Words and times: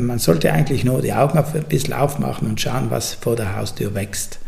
Man 0.00 0.20
sollte 0.20 0.52
eigentlich 0.52 0.84
nur 0.84 1.02
die 1.02 1.12
Augen 1.12 1.36
ein 1.36 1.64
bisschen 1.64 1.92
aufmachen 1.92 2.48
und 2.48 2.60
schauen, 2.60 2.88
was 2.88 3.14
vor 3.14 3.34
der 3.34 3.56
Haustür 3.56 3.96
wächst. 3.96 4.38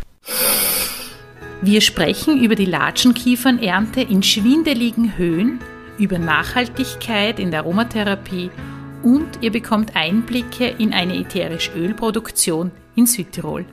Wir 1.60 1.80
sprechen 1.80 2.40
über 2.40 2.54
die 2.54 2.66
Latschenkiefernernte 2.66 4.00
in 4.00 4.22
schwindeligen 4.22 5.18
Höhen, 5.18 5.58
über 5.98 6.20
Nachhaltigkeit 6.20 7.40
in 7.40 7.50
der 7.50 7.60
Aromatherapie 7.60 8.52
und 9.02 9.26
ihr 9.40 9.50
bekommt 9.50 9.96
Einblicke 9.96 10.68
in 10.68 10.92
eine 10.92 11.16
ätherische 11.16 11.72
Ölproduktion 11.72 12.70
in 12.94 13.06
Südtirol. 13.06 13.64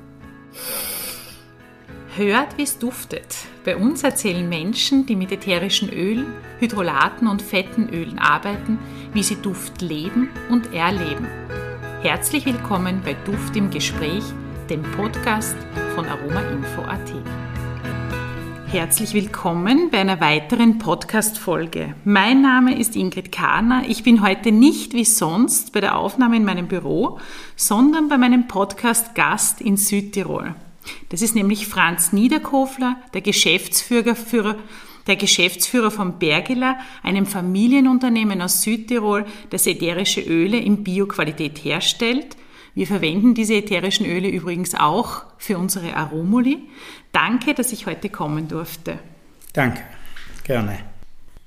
Hört, 2.16 2.58
wie 2.58 2.64
es 2.64 2.80
duftet. 2.80 3.36
Bei 3.68 3.76
uns 3.76 4.02
erzählen 4.02 4.48
Menschen, 4.48 5.06
die 5.08 5.18
mit 5.18 5.30
ätherischen 5.30 5.90
Ölen, 5.90 6.28
Hydrolaten 6.60 7.28
und 7.28 7.42
fetten 7.42 7.90
Ölen 7.90 8.18
arbeiten, 8.18 8.80
wie 9.12 9.24
sie 9.24 9.36
Duft 9.42 9.82
leben 9.82 10.30
und 10.50 10.74
erleben. 10.74 11.28
Herzlich 12.02 12.46
willkommen 12.46 13.02
bei 13.04 13.14
Duft 13.26 13.58
im 13.58 13.70
Gespräch, 13.70 14.24
dem 14.70 14.84
Podcast 14.84 15.58
von 15.96 16.06
aromainfo.at. 16.06 17.14
Herzlich 18.68 19.14
willkommen 19.14 19.90
bei 19.92 19.98
einer 19.98 20.22
weiteren 20.22 20.80
Podcast-Folge. 20.80 21.94
Mein 22.06 22.42
Name 22.42 22.80
ist 22.80 22.96
Ingrid 22.96 23.34
Kahner. 23.34 23.84
Ich 23.90 24.02
bin 24.02 24.26
heute 24.26 24.54
nicht 24.54 24.94
wie 24.94 25.04
sonst 25.04 25.74
bei 25.74 25.82
der 25.82 25.98
Aufnahme 25.98 26.38
in 26.38 26.46
meinem 26.46 26.70
Büro, 26.70 27.20
sondern 27.58 28.08
bei 28.08 28.18
meinem 28.18 28.48
Podcast-Gast 28.48 29.60
in 29.60 29.76
Südtirol. 29.76 30.56
Das 31.10 31.22
ist 31.22 31.36
nämlich 31.36 31.68
Franz 31.68 32.14
Niederkofler, 32.14 32.98
der 33.14 33.22
Geschäftsführer, 33.22 34.16
der 35.08 35.16
Geschäftsführer 35.16 35.92
von 35.92 36.20
Bergela, 36.20 36.78
einem 37.04 37.26
Familienunternehmen 37.26 38.42
aus 38.42 38.62
Südtirol, 38.62 39.26
das 39.50 39.68
ätherische 39.68 40.22
Öle 40.22 40.58
in 40.58 40.84
Bioqualität 40.84 41.64
herstellt. 41.64 42.36
Wir 42.76 42.86
verwenden 42.86 43.34
diese 43.34 43.56
ätherischen 43.56 44.06
Öle 44.06 44.30
übrigens 44.30 44.76
auch 44.76 45.24
für 45.38 45.58
unsere 45.58 45.96
Aromoli. 45.96 46.60
Danke, 47.12 47.54
dass 47.54 47.72
ich 47.72 47.88
heute 47.88 48.10
kommen 48.10 48.48
durfte. 48.48 49.00
Danke, 49.54 49.82
gerne. 50.44 50.97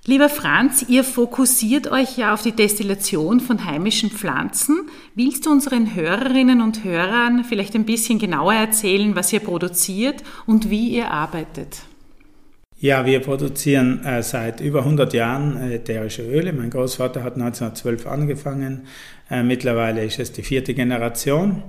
Lieber 0.07 0.31
Franz, 0.31 0.87
ihr 0.89 1.05
fokussiert 1.05 1.93
euch 1.93 2.17
ja 2.17 2.33
auf 2.33 2.41
die 2.41 2.53
Destillation 2.53 3.39
von 3.39 3.67
heimischen 3.67 4.11
Pflanzen. 4.11 4.89
Willst 5.15 5.45
du 5.45 5.51
unseren 5.51 5.95
Hörerinnen 5.95 6.63
und 6.63 6.85
Hörern 6.85 7.45
vielleicht 7.45 7.75
ein 7.75 7.85
bisschen 7.85 8.19
genauer 8.19 8.55
erzählen, 8.55 9.15
was 9.15 9.31
ihr 9.31 9.41
produziert 9.41 10.23
und 10.47 10.71
wie 10.71 10.89
ihr 10.89 11.11
arbeitet? 11.11 11.83
Ja, 12.79 13.05
wir 13.05 13.21
produzieren 13.21 14.03
äh, 14.07 14.23
seit 14.23 14.63
über 14.63 14.79
100 14.81 15.13
Jahren 15.13 15.59
äh, 15.59 15.75
ätherische 15.75 16.23
Öle. 16.23 16.55
Mein 16.55 16.71
Großvater 16.71 17.23
hat 17.23 17.35
1912 17.35 18.07
angefangen. 18.07 18.87
Äh, 19.31 19.43
mittlerweile 19.43 20.03
ist 20.03 20.19
es 20.19 20.33
die 20.33 20.43
vierte 20.43 20.73
Generation. 20.73 21.63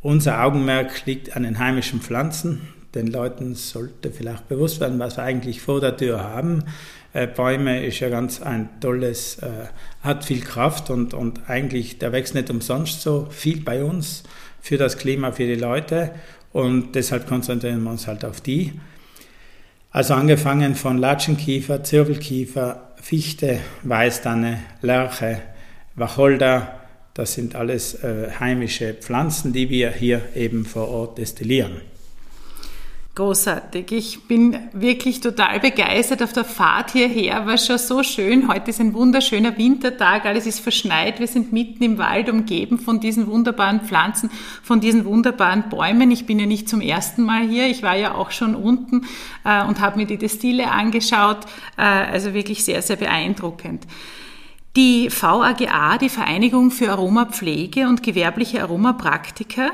Unser 0.00 0.42
Augenmerk 0.42 1.04
liegt 1.04 1.36
an 1.36 1.42
den 1.42 1.58
heimischen 1.58 2.00
Pflanzen. 2.00 2.68
Den 2.94 3.08
Leuten 3.08 3.54
sollte 3.54 4.10
vielleicht 4.10 4.48
bewusst 4.48 4.80
werden, 4.80 4.98
was 4.98 5.18
wir 5.18 5.24
eigentlich 5.24 5.60
vor 5.60 5.82
der 5.82 5.98
Tür 5.98 6.24
haben. 6.24 6.64
Äh, 7.16 7.28
Bäume 7.28 7.82
ist 7.82 8.00
ja 8.00 8.10
ganz 8.10 8.42
ein 8.42 8.68
tolles, 8.78 9.38
äh, 9.38 9.48
hat 10.02 10.26
viel 10.26 10.42
Kraft 10.42 10.90
und, 10.90 11.14
und 11.14 11.48
eigentlich, 11.48 11.98
der 11.98 12.12
wächst 12.12 12.34
nicht 12.34 12.50
umsonst 12.50 13.00
so 13.00 13.26
viel 13.30 13.62
bei 13.62 13.82
uns 13.82 14.22
für 14.60 14.76
das 14.76 14.98
Klima, 14.98 15.32
für 15.32 15.46
die 15.46 15.54
Leute 15.54 16.10
und 16.52 16.94
deshalb 16.94 17.26
konzentrieren 17.26 17.82
wir 17.84 17.90
uns 17.90 18.06
halt 18.06 18.22
auf 18.22 18.42
die. 18.42 18.74
Also 19.92 20.12
angefangen 20.12 20.74
von 20.74 20.98
Latschenkiefer, 20.98 21.82
Zirbelkiefer, 21.82 22.92
Fichte, 23.00 23.60
Weißtanne, 23.82 24.58
Lärche, 24.82 25.40
Wacholder, 25.94 26.80
das 27.14 27.32
sind 27.32 27.54
alles 27.54 27.94
äh, 28.04 28.28
heimische 28.38 28.92
Pflanzen, 28.92 29.54
die 29.54 29.70
wir 29.70 29.90
hier 29.90 30.20
eben 30.34 30.66
vor 30.66 30.88
Ort 30.88 31.16
destillieren. 31.16 31.80
Großartig. 33.16 33.92
Ich 33.92 34.28
bin 34.28 34.58
wirklich 34.74 35.22
total 35.22 35.58
begeistert 35.58 36.22
auf 36.22 36.34
der 36.34 36.44
Fahrt 36.44 36.90
hierher. 36.90 37.46
War 37.46 37.56
schon 37.56 37.78
so 37.78 38.02
schön. 38.02 38.46
Heute 38.46 38.68
ist 38.68 38.78
ein 38.78 38.92
wunderschöner 38.92 39.56
Wintertag. 39.56 40.26
Alles 40.26 40.44
ist 40.44 40.60
verschneit. 40.60 41.18
Wir 41.18 41.26
sind 41.26 41.50
mitten 41.50 41.82
im 41.82 41.96
Wald 41.96 42.28
umgeben 42.28 42.78
von 42.78 43.00
diesen 43.00 43.26
wunderbaren 43.26 43.80
Pflanzen, 43.80 44.30
von 44.62 44.82
diesen 44.82 45.06
wunderbaren 45.06 45.70
Bäumen. 45.70 46.10
Ich 46.10 46.26
bin 46.26 46.38
ja 46.38 46.44
nicht 46.44 46.68
zum 46.68 46.82
ersten 46.82 47.22
Mal 47.22 47.48
hier. 47.48 47.66
Ich 47.68 47.82
war 47.82 47.96
ja 47.96 48.14
auch 48.14 48.32
schon 48.32 48.54
unten 48.54 49.06
äh, 49.46 49.64
und 49.64 49.80
habe 49.80 49.96
mir 49.96 50.06
die 50.06 50.18
Destille 50.18 50.70
angeschaut. 50.70 51.38
Äh, 51.78 51.84
also 51.84 52.34
wirklich 52.34 52.64
sehr, 52.64 52.82
sehr 52.82 52.96
beeindruckend. 52.96 53.86
Die 54.76 55.08
VAGA, 55.08 55.96
die 55.96 56.10
Vereinigung 56.10 56.70
für 56.70 56.90
Aromapflege 56.90 57.88
und 57.88 58.02
gewerbliche 58.02 58.62
Aromapraktiker, 58.62 59.70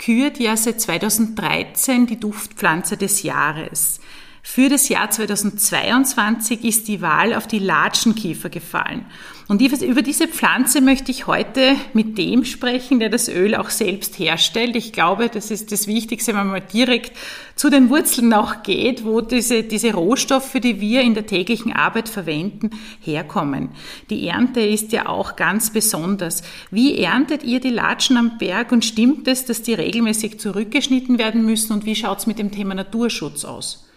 kürt 0.00 0.40
ja 0.40 0.56
seit 0.56 0.80
2013 0.80 2.06
die 2.06 2.18
Duftpflanze 2.18 2.96
des 2.96 3.22
Jahres. 3.22 4.00
Für 4.42 4.70
das 4.70 4.88
Jahr 4.88 5.10
2022 5.10 6.64
ist 6.64 6.88
die 6.88 7.02
Wahl 7.02 7.34
auf 7.34 7.46
die 7.46 7.58
Latschenkiefer 7.58 8.48
gefallen. 8.48 9.04
Und 9.50 9.60
über 9.62 10.02
diese 10.02 10.28
Pflanze 10.28 10.80
möchte 10.80 11.10
ich 11.10 11.26
heute 11.26 11.74
mit 11.92 12.16
dem 12.18 12.44
sprechen, 12.44 13.00
der 13.00 13.08
das 13.08 13.28
Öl 13.28 13.56
auch 13.56 13.70
selbst 13.70 14.16
herstellt. 14.16 14.76
Ich 14.76 14.92
glaube, 14.92 15.28
das 15.28 15.50
ist 15.50 15.72
das 15.72 15.88
Wichtigste, 15.88 16.36
wenn 16.36 16.46
man 16.46 16.62
direkt 16.72 17.16
zu 17.56 17.68
den 17.68 17.90
Wurzeln 17.90 18.32
auch 18.32 18.62
geht, 18.62 19.04
wo 19.04 19.20
diese, 19.20 19.64
diese 19.64 19.92
Rohstoffe, 19.92 20.52
die 20.52 20.80
wir 20.80 21.00
in 21.00 21.14
der 21.14 21.26
täglichen 21.26 21.72
Arbeit 21.72 22.08
verwenden, 22.08 22.70
herkommen. 23.00 23.70
Die 24.08 24.28
Ernte 24.28 24.60
ist 24.60 24.92
ja 24.92 25.06
auch 25.06 25.34
ganz 25.34 25.72
besonders. 25.72 26.44
Wie 26.70 26.98
erntet 26.98 27.42
ihr 27.42 27.58
die 27.58 27.70
Latschen 27.70 28.18
am 28.18 28.38
Berg 28.38 28.70
und 28.70 28.84
stimmt 28.84 29.26
es, 29.26 29.46
dass 29.46 29.62
die 29.62 29.74
regelmäßig 29.74 30.38
zurückgeschnitten 30.38 31.18
werden 31.18 31.44
müssen 31.44 31.72
und 31.72 31.86
wie 31.86 31.96
schaut 31.96 32.20
es 32.20 32.28
mit 32.28 32.38
dem 32.38 32.52
Thema 32.52 32.76
Naturschutz 32.76 33.44
aus? 33.44 33.88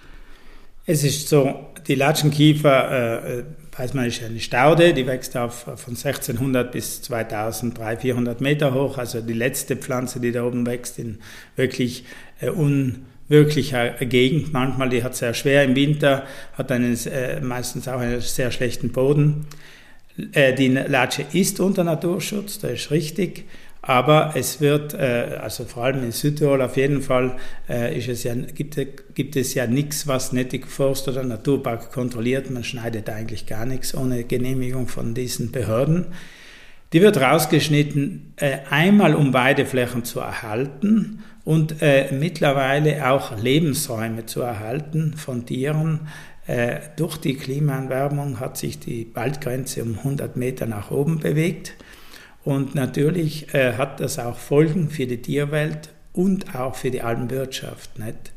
Es 0.87 1.03
ist 1.03 1.29
so, 1.29 1.67
die 1.87 1.93
Latschenkiefer, 1.93 3.21
äh, 3.23 3.43
weiß 3.77 3.93
man, 3.93 4.05
ist 4.05 4.23
eine 4.23 4.39
Staude, 4.39 4.93
die 4.93 5.07
wächst 5.07 5.35
auf, 5.35 5.63
von 5.75 5.95
1600 5.95 6.71
bis 6.71 7.01
2300, 7.03 8.01
400 8.01 8.41
Meter 8.41 8.73
hoch. 8.73 8.97
Also 8.97 9.21
die 9.21 9.33
letzte 9.33 9.75
Pflanze, 9.75 10.19
die 10.19 10.31
da 10.31 10.43
oben 10.43 10.65
wächst, 10.65 10.99
in 10.99 11.19
wirklich 11.55 12.05
äh, 12.39 12.49
unwirklicher 12.49 13.91
Gegend. 14.05 14.53
Manchmal, 14.53 14.89
die 14.89 15.03
hat 15.03 15.15
sehr 15.15 15.33
schwer 15.33 15.63
im 15.63 15.75
Winter, 15.75 16.25
hat 16.57 16.71
einen, 16.71 16.97
äh, 17.07 17.41
meistens 17.41 17.87
auch 17.87 17.99
einen 17.99 18.21
sehr 18.21 18.51
schlechten 18.51 18.91
Boden. 18.91 19.47
Äh, 20.33 20.53
die 20.53 20.69
Latsche 20.69 21.25
ist 21.33 21.59
unter 21.59 21.83
Naturschutz, 21.83 22.59
das 22.59 22.71
ist 22.71 22.91
richtig. 22.91 23.45
Aber 23.85 24.31
es 24.35 24.61
wird, 24.61 24.93
äh, 24.93 25.39
also 25.41 25.65
vor 25.65 25.83
allem 25.83 26.05
in 26.05 26.13
Südtirol 26.13 26.61
auf 26.61 26.77
jeden 26.77 27.01
Fall, 27.01 27.35
äh, 27.67 27.97
ist 27.97 28.07
es 28.07 28.23
ja, 28.23 28.33
gibt, 28.33 28.79
gibt 29.13 29.35
es 29.35 29.53
ja 29.55 29.67
nichts, 29.67 30.07
was 30.07 30.29
die 30.29 30.61
Forst- 30.65 31.09
oder 31.09 31.21
Naturpark 31.23 31.91
kontrolliert. 31.91 32.49
Man 32.49 32.63
schneidet 32.63 33.09
eigentlich 33.09 33.45
gar 33.45 33.65
nichts 33.65 33.93
ohne 33.93 34.23
Genehmigung 34.23 34.87
von 34.87 35.13
diesen 35.13 35.51
Behörden. 35.51 36.05
Die 36.93 37.01
wird 37.01 37.19
rausgeschnitten, 37.19 38.33
äh, 38.37 38.59
einmal 38.69 39.15
um 39.15 39.33
Weideflächen 39.33 40.05
zu 40.05 40.21
erhalten 40.21 41.19
und 41.43 41.75
mittlerweile 42.11 43.09
auch 43.09 43.37
Lebensräume 43.37 44.25
zu 44.25 44.39
erhalten 44.39 45.15
von 45.17 45.45
Tieren. 45.45 46.07
durch 46.95 47.17
die 47.17 47.33
Klimaanwärmung 47.33 48.39
hat 48.39 48.57
sich 48.57 48.79
die 48.79 49.11
Waldgrenze 49.13 49.83
um 49.83 49.97
100 49.97 50.37
Meter 50.37 50.67
nach 50.67 50.89
oben 50.89 51.19
bewegt. 51.19 51.73
Und 52.43 52.75
natürlich 52.75 53.53
äh, 53.53 53.73
hat 53.73 53.99
das 53.99 54.19
auch 54.19 54.37
Folgen 54.37 54.89
für 54.89 55.07
die 55.07 55.21
Tierwelt 55.21 55.89
und 56.11 56.55
auch 56.55 56.75
für 56.75 56.91
die 56.91 57.01
Alpenwirtschaft. 57.01 57.97
Nicht? 57.99 58.33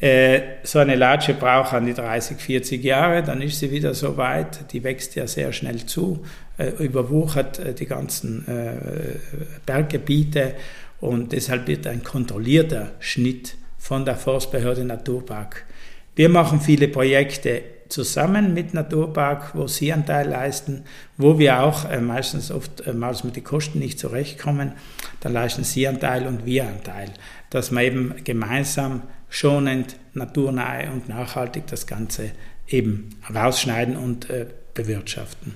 Äh, 0.00 0.40
so 0.62 0.78
eine 0.78 0.96
Latsche 0.96 1.34
braucht 1.34 1.74
an 1.74 1.86
die 1.86 1.92
30, 1.92 2.38
40 2.38 2.82
Jahre, 2.82 3.22
dann 3.22 3.42
ist 3.42 3.58
sie 3.58 3.70
wieder 3.70 3.94
so 3.94 4.16
weit. 4.16 4.72
Die 4.72 4.82
wächst 4.82 5.14
ja 5.14 5.26
sehr 5.26 5.52
schnell 5.52 5.84
zu, 5.86 6.24
äh, 6.58 6.70
überwuchert 6.82 7.58
äh, 7.58 7.74
die 7.74 7.86
ganzen 7.86 8.48
äh, 8.48 9.18
Berggebiete 9.66 10.54
und 11.00 11.32
deshalb 11.32 11.66
wird 11.66 11.86
ein 11.86 12.02
kontrollierter 12.02 12.92
Schnitt 12.98 13.56
von 13.78 14.04
der 14.04 14.16
Forstbehörde 14.16 14.84
Naturpark. 14.84 15.66
Wir 16.16 16.28
machen 16.28 16.60
viele 16.60 16.88
Projekte 16.88 17.62
zusammen 17.90 18.54
mit 18.54 18.72
Naturpark, 18.72 19.54
wo 19.54 19.66
sie 19.66 19.92
einen 19.92 20.06
Teil 20.06 20.28
leisten, 20.28 20.84
wo 21.16 21.38
wir 21.38 21.62
auch 21.62 21.88
äh, 21.90 22.00
meistens 22.00 22.50
oftmals 22.50 23.22
äh, 23.22 23.26
mit 23.26 23.36
den 23.36 23.44
Kosten 23.44 23.78
nicht 23.78 23.98
zurechtkommen, 23.98 24.72
dann 25.20 25.32
leisten 25.32 25.64
sie 25.64 25.86
einen 25.86 26.00
Teil 26.00 26.26
und 26.26 26.46
wir 26.46 26.66
einen 26.66 26.82
Teil, 26.82 27.10
dass 27.50 27.70
wir 27.70 27.82
eben 27.82 28.14
gemeinsam 28.24 29.02
schonend, 29.28 29.96
naturnahe 30.14 30.90
und 30.90 31.08
nachhaltig 31.08 31.66
das 31.66 31.86
Ganze 31.86 32.32
eben 32.68 33.10
rausschneiden 33.32 33.96
und 33.96 34.30
äh, 34.30 34.46
bewirtschaften. 34.74 35.54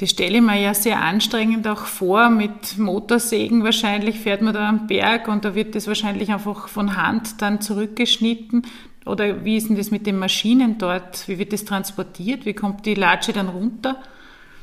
Das 0.00 0.10
stelle 0.10 0.38
ich 0.38 0.42
mir 0.42 0.58
ja 0.58 0.72
sehr 0.72 1.02
anstrengend 1.02 1.68
auch 1.68 1.84
vor. 1.84 2.30
Mit 2.30 2.78
Motorsägen 2.78 3.64
wahrscheinlich 3.64 4.18
fährt 4.18 4.40
man 4.40 4.54
da 4.54 4.66
am 4.66 4.86
Berg 4.86 5.28
und 5.28 5.44
da 5.44 5.54
wird 5.54 5.74
das 5.74 5.86
wahrscheinlich 5.86 6.30
einfach 6.32 6.68
von 6.68 6.96
Hand 6.96 7.42
dann 7.42 7.60
zurückgeschnitten. 7.60 8.62
Oder 9.06 9.44
wie 9.44 9.56
ist 9.56 9.68
denn 9.68 9.76
das 9.76 9.90
mit 9.90 10.06
den 10.06 10.18
Maschinen 10.18 10.78
dort? 10.78 11.26
Wie 11.26 11.38
wird 11.38 11.52
das 11.52 11.64
transportiert? 11.64 12.44
Wie 12.44 12.54
kommt 12.54 12.84
die 12.86 12.94
Latsche 12.94 13.32
dann 13.32 13.48
runter? 13.48 13.96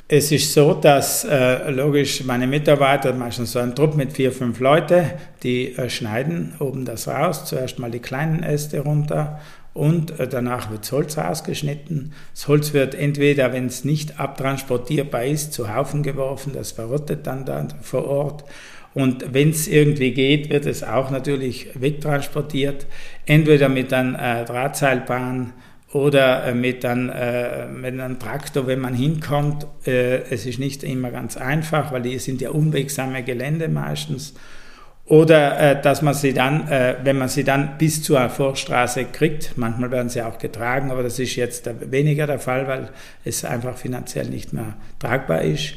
Es 0.09 0.31
ist 0.31 0.53
so, 0.53 0.73
dass 0.73 1.25
äh, 1.25 1.69
logisch 1.69 2.23
meine 2.23 2.47
Mitarbeiter, 2.47 3.13
meistens 3.13 3.51
so 3.51 3.59
ein 3.59 3.75
Trupp 3.75 3.95
mit 3.95 4.13
vier, 4.13 4.31
fünf 4.31 4.61
Leute, 4.61 5.11
die 5.43 5.75
äh, 5.75 5.89
schneiden 5.89 6.53
oben 6.59 6.85
das 6.85 7.09
raus, 7.09 7.43
zuerst 7.43 7.77
mal 7.77 7.91
die 7.91 7.99
kleinen 7.99 8.41
Äste 8.41 8.79
runter 8.79 9.41
und 9.73 10.17
äh, 10.17 10.27
danach 10.29 10.71
wird 10.71 10.83
das 10.83 10.91
Holz 10.93 11.17
rausgeschnitten. 11.17 12.13
Das 12.33 12.47
Holz 12.47 12.73
wird 12.73 12.95
entweder, 12.95 13.51
wenn 13.51 13.65
es 13.65 13.83
nicht 13.83 14.17
abtransportierbar 14.17 15.25
ist, 15.25 15.51
zu 15.51 15.75
Haufen 15.75 16.03
geworfen, 16.03 16.53
das 16.53 16.71
verrottet 16.71 17.27
dann, 17.27 17.43
dann 17.43 17.73
vor 17.81 18.05
Ort. 18.05 18.45
Und 18.93 19.33
wenn 19.33 19.51
es 19.51 19.67
irgendwie 19.67 20.11
geht, 20.11 20.49
wird 20.49 20.65
es 20.65 20.83
auch 20.83 21.11
natürlich 21.11 21.69
wegtransportiert, 21.75 22.87
entweder 23.25 23.69
mit 23.69 23.93
einer 23.93 24.41
äh, 24.41 24.45
Drahtseilbahn 24.45 25.53
oder 25.93 26.45
äh, 26.45 26.53
mit, 26.53 26.83
einem, 26.83 27.09
äh, 27.09 27.67
mit 27.67 27.99
einem 27.99 28.19
Traktor, 28.19 28.67
wenn 28.67 28.79
man 28.79 28.93
hinkommt. 28.93 29.67
Äh, 29.85 30.23
es 30.29 30.45
ist 30.45 30.59
nicht 30.59 30.83
immer 30.83 31.11
ganz 31.11 31.37
einfach, 31.37 31.91
weil 31.91 32.01
die 32.01 32.19
sind 32.19 32.41
ja 32.41 32.49
unwegsame 32.49 33.23
Gelände 33.23 33.69
meistens. 33.69 34.33
Oder 35.07 35.57
äh, 35.57 35.81
dass 35.81 36.01
man 36.01 36.13
sie 36.13 36.33
dann, 36.33 36.67
äh, 36.67 36.95
wenn 37.03 37.17
man 37.17 37.29
sie 37.29 37.45
dann 37.45 37.77
bis 37.77 38.03
zur 38.03 38.27
Vorstraße 38.27 39.05
kriegt, 39.05 39.57
manchmal 39.57 39.89
werden 39.89 40.09
sie 40.09 40.21
auch 40.21 40.37
getragen, 40.37 40.91
aber 40.91 41.01
das 41.01 41.17
ist 41.17 41.37
jetzt 41.37 41.69
weniger 41.91 42.27
der 42.27 42.39
Fall, 42.39 42.67
weil 42.67 42.89
es 43.23 43.45
einfach 43.45 43.77
finanziell 43.77 44.27
nicht 44.27 44.51
mehr 44.51 44.75
tragbar 44.99 45.43
ist. 45.43 45.75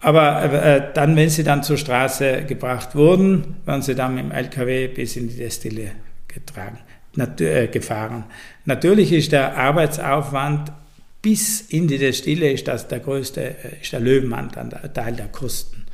Aber 0.00 0.44
äh, 0.44 0.92
dann, 0.94 1.16
wenn 1.16 1.28
sie 1.28 1.42
dann 1.42 1.62
zur 1.62 1.76
Straße 1.76 2.44
gebracht 2.46 2.94
wurden, 2.94 3.56
werden 3.64 3.82
sie 3.82 3.94
dann 3.94 4.14
mit 4.14 4.24
dem 4.24 4.32
LKW 4.32 4.88
bis 4.88 5.16
in 5.16 5.28
die 5.28 5.36
Destille 5.36 5.90
getragen, 6.28 6.78
nat 7.16 7.40
äh, 7.40 7.66
gefahren. 7.66 8.24
Natürlich 8.64 9.12
ist 9.12 9.32
der 9.32 9.56
Arbeitsaufwand 9.56 10.72
bis 11.20 11.62
in 11.62 11.88
die 11.88 11.98
Destille 11.98 12.52
ist 12.52 12.68
das 12.68 12.86
der 12.86 13.00
größte, 13.00 13.40
äh, 13.42 13.80
ist 13.82 13.92
der 13.92 14.00
Löwenanteil 14.00 15.16
der 15.16 15.28
Kosten. 15.28 15.84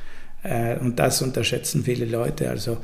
Äh, 0.43 0.77
und 0.77 0.99
das 0.99 1.23
unterschätzen 1.23 1.83
viele 1.83 2.05
Leute. 2.05 2.49
Also 2.49 2.77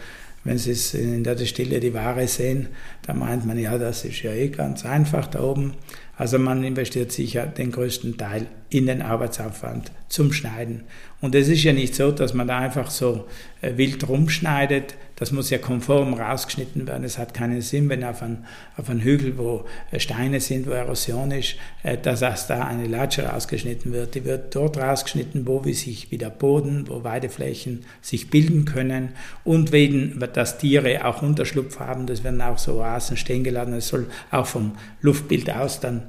wenn 0.44 0.58
Sie 0.58 0.98
in 0.98 1.24
der 1.24 1.38
Stille 1.46 1.80
die 1.80 1.94
Ware 1.94 2.28
sehen, 2.28 2.70
dann 3.06 3.20
meint 3.20 3.46
man, 3.46 3.60
ja, 3.60 3.78
das 3.78 4.06
ist 4.06 4.24
ja 4.24 4.32
eh 4.32 4.50
ganz 4.50 4.86
einfach 4.86 5.28
da 5.28 5.44
oben. 5.44 5.76
Also 6.18 6.40
man 6.40 6.64
investiert 6.64 7.12
sicher 7.12 7.46
den 7.46 7.72
größten 7.72 8.18
Teil 8.18 8.48
in 8.72 8.88
den 8.88 9.02
Arbeitsaufwand 9.02 9.92
zum 10.08 10.32
Schneiden. 10.32 10.84
Und 11.20 11.36
es 11.36 11.50
ist 11.50 11.64
ja 11.64 11.74
nicht 11.74 11.94
so, 11.94 12.12
dass 12.12 12.34
man 12.34 12.48
da 12.48 12.58
einfach 12.58 12.90
so 12.90 13.26
äh, 13.62 13.78
wild 13.78 14.08
rumschneidet. 14.08 14.96
Das 15.18 15.32
muss 15.32 15.52
ja 15.52 15.58
konform 15.58 16.16
rausgeschnitten 16.16 16.88
werden. 16.88 17.04
Es 17.04 17.18
hat 17.18 17.34
keinen 17.34 17.62
Sinn, 17.62 17.90
wenn 17.90 18.04
auf 18.04 18.24
einem 18.24 18.46
auf 18.76 18.90
ein 18.90 19.02
Hügel, 19.02 19.38
wo 19.38 19.66
äh, 19.92 20.00
Steine 20.00 20.40
sind, 20.40 20.68
wo 20.68 20.72
Erosion 20.72 21.32
ist, 21.32 21.58
äh, 21.84 21.98
dass 21.98 22.22
erst 22.22 22.50
da 22.50 22.66
eine 22.66 22.88
Latsche 22.88 23.26
rausgeschnitten 23.26 23.92
wird. 23.92 24.16
Die 24.16 24.24
wird 24.24 24.56
dort 24.56 24.78
rausgeschnitten, 24.78 25.46
wo 25.46 25.64
wie 25.66 25.74
sich 25.74 26.12
wieder 26.12 26.30
Boden, 26.30 26.86
wo 26.88 27.04
Weideflächen 27.04 27.86
sich 28.02 28.30
bilden 28.30 28.64
können 28.64 29.10
und 29.44 29.72
wenn 29.72 30.18
dass 30.34 30.60
Tiere 30.60 31.06
auch 31.06 31.22
Unterschlupf 31.22 31.80
haben, 31.80 32.08
das 32.08 32.24
werden 32.24 32.42
auch 32.42 32.58
so 32.58 32.82
Oasen 32.82 33.18
stehen 33.18 33.44
geladen. 33.44 33.74
Es 33.74 33.90
soll 33.90 34.08
auch 34.32 34.46
vom 34.48 34.74
Luftbild 35.02 35.50
aus 35.50 35.82
dann 35.82 36.04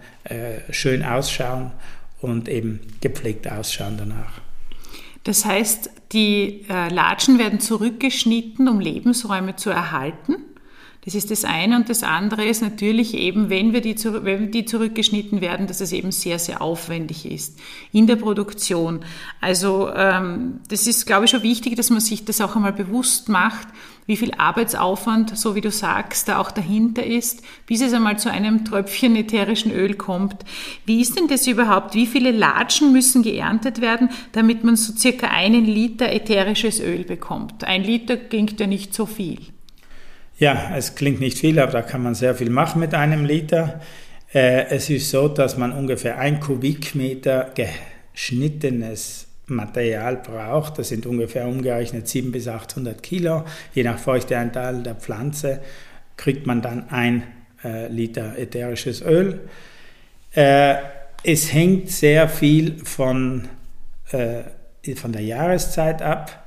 schön 0.71 1.03
ausschauen 1.03 1.73
und 2.23 2.49
eben 2.49 2.81
gepflegt 3.01 3.51
ausschauen 3.51 3.97
danach. 3.99 4.41
Das 5.25 5.45
heißt, 5.45 5.91
die 6.13 6.65
äh, 6.69 6.89
Latschen 6.89 7.39
werden 7.39 7.61
zurückgeschnitten, 7.61 8.69
um 8.69 8.81
Lebensräume 8.81 9.57
zu 9.57 9.71
erhalten. 9.71 10.37
Das 11.05 11.17
ist 11.17 11.33
das 11.33 11.45
eine. 11.45 11.77
Und 11.77 11.89
das 11.89 12.05
andere 12.05 12.45
ist 12.45 12.63
natürlich 12.63 13.15
eben, 13.15 13.51
wenn 13.51 13.73
wir 13.73 13.81
die, 13.81 13.97
wenn 14.05 14.53
die 14.53 14.65
zurückgeschnitten 14.65 15.41
werden, 15.41 15.67
dass 15.67 15.81
es 15.81 15.93
eben 15.93 16.13
sehr, 16.13 16.39
sehr 16.39 16.63
aufwendig 16.63 17.27
ist 17.27 17.59
in 17.93 18.07
der 18.07 18.17
Produktion. 18.17 19.05
Also 19.41 19.93
ähm, 19.95 20.61
das 20.69 20.87
ist, 20.87 21.07
glaube 21.07 21.25
ich, 21.25 21.31
schon 21.33 21.43
wichtig, 21.43 21.77
dass 21.77 21.91
man 21.91 22.01
sich 22.01 22.25
das 22.25 22.41
auch 22.41 22.55
einmal 22.55 22.73
bewusst 22.73 23.29
macht, 23.29 23.67
wie 24.07 24.17
viel 24.17 24.33
Arbeitsaufwand, 24.37 25.37
so 25.39 25.55
wie 25.55 25.61
du 25.61 25.71
sagst, 25.71 26.29
da 26.29 26.39
auch 26.39 26.51
dahinter 26.51 27.05
ist, 27.05 27.43
bis 27.67 27.81
es 27.81 27.93
einmal 27.93 28.19
zu 28.19 28.31
einem 28.31 28.65
Tröpfchen 28.65 29.15
ätherischen 29.17 29.73
Öl 29.73 29.95
kommt. 29.95 30.45
Wie 30.85 31.01
ist 31.01 31.17
denn 31.17 31.29
das 31.29 31.47
überhaupt? 31.47 31.95
Wie 31.95 32.07
viele 32.07 32.33
Latschen 32.33 32.93
müssen 32.93 33.23
geerntet 33.23 33.81
werden, 33.81 34.11
damit 34.33 34.65
man 34.65 34.77
so 34.77 34.93
circa 34.93 35.29
einen 35.29 35.65
Liter 35.65 36.13
ätherisches 36.13 36.81
Öl 36.81 37.05
bekommt? 37.05 37.65
Ein 37.65 37.85
Liter 37.85 38.17
klingt 38.17 38.59
ja 38.59 38.67
nicht 38.67 38.93
so 38.93 39.07
viel. 39.07 39.39
Ja, 40.39 40.73
es 40.77 40.97
klingt 40.97 41.21
nicht 41.21 41.39
viel, 41.39 41.59
aber 41.61 41.73
da 41.73 41.83
kann 41.83 42.03
man 42.03 42.15
sehr 42.15 42.35
viel 42.35 42.51
machen 42.51 42.81
mit 42.81 42.95
einem 42.95 43.25
Liter. 43.25 43.81
Äh, 44.35 44.67
es 44.71 44.91
ist 44.91 45.11
so, 45.11 45.29
dass 45.29 45.57
man 45.57 45.73
ungefähr 45.73 46.19
ein 46.19 46.41
Kubikmeter 46.41 47.53
geschnittenes 48.13 49.29
Material 49.55 50.17
braucht. 50.17 50.79
Das 50.79 50.89
sind 50.89 51.07
ungefähr 51.07 51.47
umgerechnet 51.47 52.09
700 52.09 52.33
bis 52.33 52.49
800 52.49 53.03
Kilo. 53.03 53.45
Je 53.75 53.83
nach 53.83 53.99
Feuchteanteil 53.99 54.83
der 54.83 54.95
Pflanze 54.95 55.61
kriegt 56.17 56.47
man 56.47 56.63
dann 56.63 56.89
ein 56.91 57.23
äh, 57.65 57.89
Liter 57.89 58.39
ätherisches 58.39 59.03
Öl. 59.03 59.41
Äh, 60.35 60.77
es 61.25 61.53
hängt 61.53 61.91
sehr 61.91 62.29
viel 62.29 62.85
von, 62.85 63.49
äh, 64.11 64.43
von 64.95 65.13
der 65.13 65.23
Jahreszeit 65.23 66.03
ab. 66.03 66.39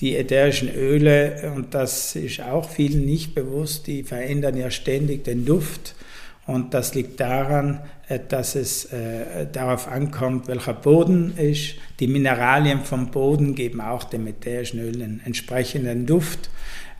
Die 0.00 0.16
ätherischen 0.16 0.74
Öle, 0.74 1.52
und 1.54 1.74
das 1.74 2.16
ist 2.16 2.40
auch 2.40 2.70
vielen 2.70 3.04
nicht 3.04 3.34
bewusst, 3.34 3.86
die 3.86 4.02
verändern 4.02 4.56
ja 4.56 4.70
ständig 4.70 5.24
den 5.24 5.44
Duft. 5.44 5.94
Und 6.50 6.74
das 6.74 6.96
liegt 6.96 7.20
daran, 7.20 7.78
äh, 8.08 8.18
dass 8.28 8.56
es 8.56 8.86
äh, 8.86 9.46
darauf 9.52 9.86
ankommt, 9.86 10.48
welcher 10.48 10.74
Boden 10.74 11.32
ist. 11.36 11.76
Die 12.00 12.08
Mineralien 12.08 12.80
vom 12.80 13.12
Boden 13.12 13.54
geben 13.54 13.80
auch 13.80 14.02
dem 14.02 14.26
ätherischen 14.26 14.80
Öl 14.80 15.00
einen 15.00 15.22
entsprechenden 15.24 16.06
Duft. 16.06 16.50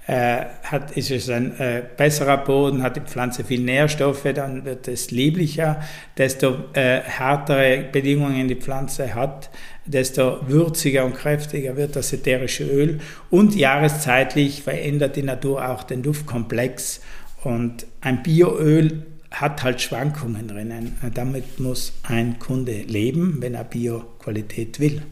Äh, 0.06 0.44
hat, 0.62 0.96
ist 0.96 1.10
es 1.10 1.28
ein 1.28 1.52
besserer 1.96 2.38
Boden, 2.38 2.84
hat 2.84 2.94
die 2.94 3.00
Pflanze 3.00 3.42
viel 3.42 3.60
Nährstoffe, 3.60 4.26
dann 4.34 4.64
wird 4.64 4.86
es 4.86 5.10
lieblicher. 5.10 5.82
Desto 6.16 6.56
härtere 6.72 7.84
Bedingungen 7.90 8.46
die 8.46 8.56
Pflanze 8.56 9.14
hat, 9.14 9.50
desto 9.84 10.48
würziger 10.48 11.04
und 11.04 11.16
kräftiger 11.16 11.76
wird 11.76 11.96
das 11.96 12.12
ätherische 12.12 12.64
Öl. 12.64 13.00
Und 13.30 13.56
jahreszeitlich 13.56 14.62
verändert 14.62 15.16
die 15.16 15.22
Natur 15.22 15.68
auch 15.68 15.82
den 15.82 16.02
Duftkomplex. 16.02 17.00
Und 17.42 17.86
ein 18.00 18.22
Bioöl 18.22 19.06
hat 19.30 19.62
halt 19.62 19.80
Schwankungen 19.80 20.48
drinnen. 20.48 20.96
Damit 21.14 21.60
muss 21.60 21.92
ein 22.02 22.38
Kunde 22.38 22.82
leben, 22.82 23.36
wenn 23.40 23.54
er 23.54 23.64
Bio-Qualität 23.64 24.80
will. 24.80 25.02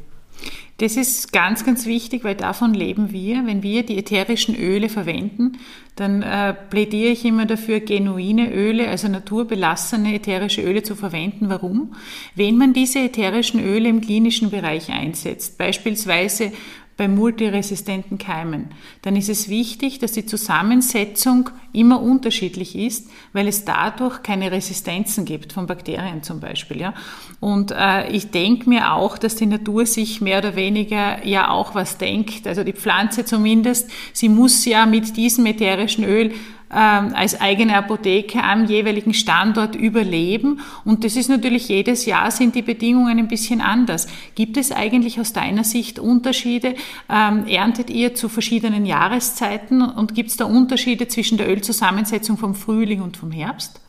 Das 0.78 0.96
ist 0.96 1.32
ganz, 1.32 1.64
ganz 1.64 1.86
wichtig, 1.86 2.22
weil 2.22 2.36
davon 2.36 2.72
leben 2.72 3.10
wir. 3.10 3.44
Wenn 3.46 3.64
wir 3.64 3.82
die 3.82 3.98
ätherischen 3.98 4.54
Öle 4.54 4.88
verwenden, 4.88 5.58
dann 5.96 6.22
äh, 6.22 6.54
plädiere 6.54 7.10
ich 7.10 7.24
immer 7.24 7.46
dafür, 7.46 7.80
genuine 7.80 8.52
Öle, 8.52 8.86
also 8.88 9.08
naturbelassene 9.08 10.14
ätherische 10.14 10.62
Öle 10.62 10.84
zu 10.84 10.94
verwenden. 10.94 11.48
Warum? 11.48 11.96
Wenn 12.36 12.56
man 12.56 12.74
diese 12.74 13.00
ätherischen 13.00 13.58
Öle 13.58 13.88
im 13.88 14.00
klinischen 14.00 14.50
Bereich 14.50 14.90
einsetzt, 14.90 15.58
beispielsweise 15.58 16.52
bei 16.98 17.06
multiresistenten 17.06 18.18
Keimen, 18.18 18.70
dann 19.02 19.14
ist 19.14 19.28
es 19.28 19.48
wichtig, 19.48 20.00
dass 20.00 20.12
die 20.12 20.26
Zusammensetzung 20.26 21.48
immer 21.72 22.02
unterschiedlich 22.02 22.76
ist, 22.76 23.08
weil 23.32 23.46
es 23.46 23.64
dadurch 23.64 24.24
keine 24.24 24.50
Resistenzen 24.50 25.24
gibt 25.24 25.52
von 25.52 25.68
Bakterien 25.68 26.24
zum 26.24 26.40
Beispiel. 26.40 26.80
Ja? 26.80 26.94
Und 27.38 27.70
äh, 27.70 28.10
ich 28.10 28.32
denke 28.32 28.68
mir 28.68 28.92
auch, 28.92 29.16
dass 29.16 29.36
die 29.36 29.46
Natur 29.46 29.86
sich 29.86 30.20
mehr 30.20 30.38
oder 30.38 30.56
weniger 30.56 31.24
ja 31.24 31.50
auch 31.50 31.76
was 31.76 31.98
denkt, 31.98 32.48
also 32.48 32.64
die 32.64 32.72
Pflanze 32.72 33.24
zumindest, 33.24 33.88
sie 34.12 34.28
muss 34.28 34.64
ja 34.64 34.84
mit 34.84 35.16
diesem 35.16 35.46
ätherischen 35.46 36.02
Öl 36.02 36.32
ähm, 36.70 37.14
als 37.14 37.40
eigene 37.40 37.76
Apotheke 37.76 38.42
am 38.42 38.66
jeweiligen 38.66 39.14
Standort 39.14 39.74
überleben. 39.74 40.60
Und 40.84 41.04
das 41.04 41.16
ist 41.16 41.28
natürlich 41.28 41.68
jedes 41.68 42.06
Jahr 42.06 42.30
sind 42.30 42.54
die 42.54 42.62
Bedingungen 42.62 43.18
ein 43.18 43.28
bisschen 43.28 43.60
anders. 43.60 44.06
Gibt 44.34 44.56
es 44.56 44.72
eigentlich 44.72 45.18
aus 45.18 45.32
deiner 45.32 45.64
Sicht 45.64 45.98
Unterschiede? 45.98 46.74
Ähm, 47.08 47.46
erntet 47.46 47.90
ihr 47.90 48.14
zu 48.14 48.28
verschiedenen 48.28 48.86
Jahreszeiten 48.86 49.82
und 49.82 50.14
gibt 50.14 50.30
es 50.30 50.36
da 50.36 50.44
Unterschiede 50.44 51.08
zwischen 51.08 51.38
der 51.38 51.48
Ölzusammensetzung 51.48 52.36
vom 52.36 52.54
Frühling 52.54 53.00
und 53.02 53.16
vom 53.16 53.30
Herbst? 53.30 53.80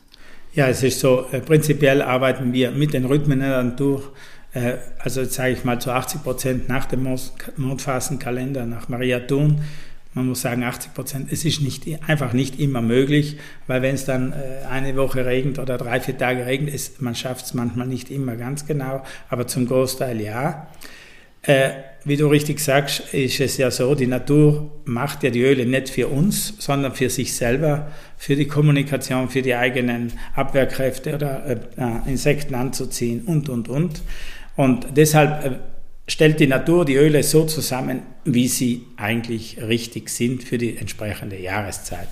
Ja, 0.54 0.66
es 0.68 0.82
ist 0.82 1.00
so, 1.00 1.26
äh, 1.30 1.40
prinzipiell 1.40 2.02
arbeiten 2.02 2.52
wir 2.52 2.72
mit 2.72 2.92
den 2.92 3.04
Rhythmen 3.04 3.40
dann 3.40 3.76
durch. 3.76 4.04
Äh, 4.52 4.74
also 4.98 5.24
sage 5.24 5.52
ich 5.52 5.64
mal 5.64 5.80
zu 5.80 5.92
80 5.92 6.22
Prozent 6.24 6.68
nach 6.68 6.86
dem 6.86 7.06
Mondphasenkalender, 7.56 8.66
nach 8.66 8.88
Maria 8.88 9.20
Thun 9.20 9.60
man 10.14 10.26
muss 10.26 10.40
sagen 10.40 10.64
80 10.64 10.94
Prozent. 10.94 11.32
Es 11.32 11.44
ist 11.44 11.60
nicht, 11.60 11.86
einfach 12.08 12.32
nicht 12.32 12.58
immer 12.58 12.82
möglich, 12.82 13.36
weil 13.66 13.82
wenn 13.82 13.94
es 13.94 14.04
dann 14.04 14.32
äh, 14.32 14.66
eine 14.68 14.96
Woche 14.96 15.24
regnet 15.24 15.58
oder 15.58 15.78
drei, 15.78 16.00
vier 16.00 16.18
Tage 16.18 16.46
regnet, 16.46 16.74
ist, 16.74 17.00
man 17.00 17.14
schafft 17.14 17.46
es 17.46 17.54
manchmal 17.54 17.86
nicht 17.86 18.10
immer 18.10 18.36
ganz 18.36 18.66
genau, 18.66 19.04
aber 19.28 19.46
zum 19.46 19.66
Großteil 19.66 20.20
ja. 20.20 20.68
Äh, 21.42 21.70
wie 22.04 22.16
du 22.16 22.26
richtig 22.26 22.60
sagst, 22.60 23.14
ist 23.14 23.40
es 23.40 23.56
ja 23.56 23.70
so, 23.70 23.94
die 23.94 24.06
Natur 24.06 24.70
macht 24.84 25.22
ja 25.22 25.30
die 25.30 25.42
Öle 25.42 25.64
nicht 25.66 25.90
für 25.90 26.08
uns, 26.08 26.54
sondern 26.58 26.94
für 26.94 27.08
sich 27.08 27.34
selber, 27.34 27.88
für 28.16 28.36
die 28.36 28.46
Kommunikation, 28.46 29.28
für 29.28 29.42
die 29.42 29.54
eigenen 29.54 30.12
Abwehrkräfte 30.34 31.14
oder 31.14 31.46
äh, 31.46 32.10
Insekten 32.10 32.54
anzuziehen 32.54 33.22
und, 33.26 33.48
und, 33.48 33.68
und. 33.68 34.02
Und 34.56 34.86
deshalb 34.96 35.60
stellt 36.10 36.40
die 36.40 36.48
Natur 36.48 36.84
die 36.84 36.96
Öle 36.96 37.22
so 37.22 37.44
zusammen, 37.44 38.02
wie 38.24 38.48
sie 38.48 38.84
eigentlich 38.96 39.62
richtig 39.62 40.08
sind 40.08 40.42
für 40.42 40.58
die 40.58 40.76
entsprechende 40.76 41.38
Jahreszeit. 41.38 42.08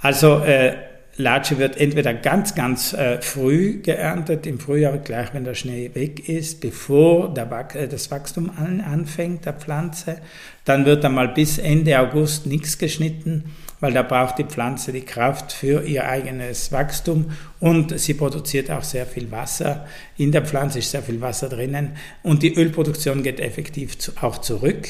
Also 0.00 0.38
äh, 0.38 0.74
Latsche 1.16 1.58
wird 1.58 1.76
entweder 1.76 2.14
ganz, 2.14 2.54
ganz 2.54 2.94
äh, 2.94 3.20
früh 3.20 3.82
geerntet, 3.82 4.46
im 4.46 4.58
Frühjahr 4.58 4.96
gleich, 4.96 5.34
wenn 5.34 5.44
der 5.44 5.54
Schnee 5.54 5.90
weg 5.92 6.26
ist, 6.26 6.62
bevor 6.62 7.32
der, 7.34 7.68
äh, 7.74 7.86
das 7.86 8.10
Wachstum 8.10 8.50
an, 8.56 8.80
anfängt 8.80 9.44
der 9.44 9.52
Pflanze. 9.52 10.16
Dann 10.64 10.86
wird 10.86 11.04
einmal 11.04 11.28
bis 11.28 11.58
Ende 11.58 11.98
August 12.00 12.46
nichts 12.46 12.78
geschnitten, 12.78 13.44
weil 13.82 13.92
da 13.92 14.02
braucht 14.02 14.38
die 14.38 14.44
Pflanze 14.44 14.92
die 14.92 15.00
Kraft 15.00 15.52
für 15.52 15.82
ihr 15.82 16.08
eigenes 16.08 16.70
Wachstum 16.70 17.32
und 17.58 17.98
sie 17.98 18.14
produziert 18.14 18.70
auch 18.70 18.84
sehr 18.84 19.06
viel 19.06 19.28
Wasser. 19.32 19.86
In 20.16 20.30
der 20.30 20.42
Pflanze 20.42 20.78
ist 20.78 20.92
sehr 20.92 21.02
viel 21.02 21.20
Wasser 21.20 21.48
drinnen 21.48 21.96
und 22.22 22.44
die 22.44 22.54
Ölproduktion 22.54 23.24
geht 23.24 23.40
effektiv 23.40 23.96
auch 24.20 24.38
zurück. 24.38 24.86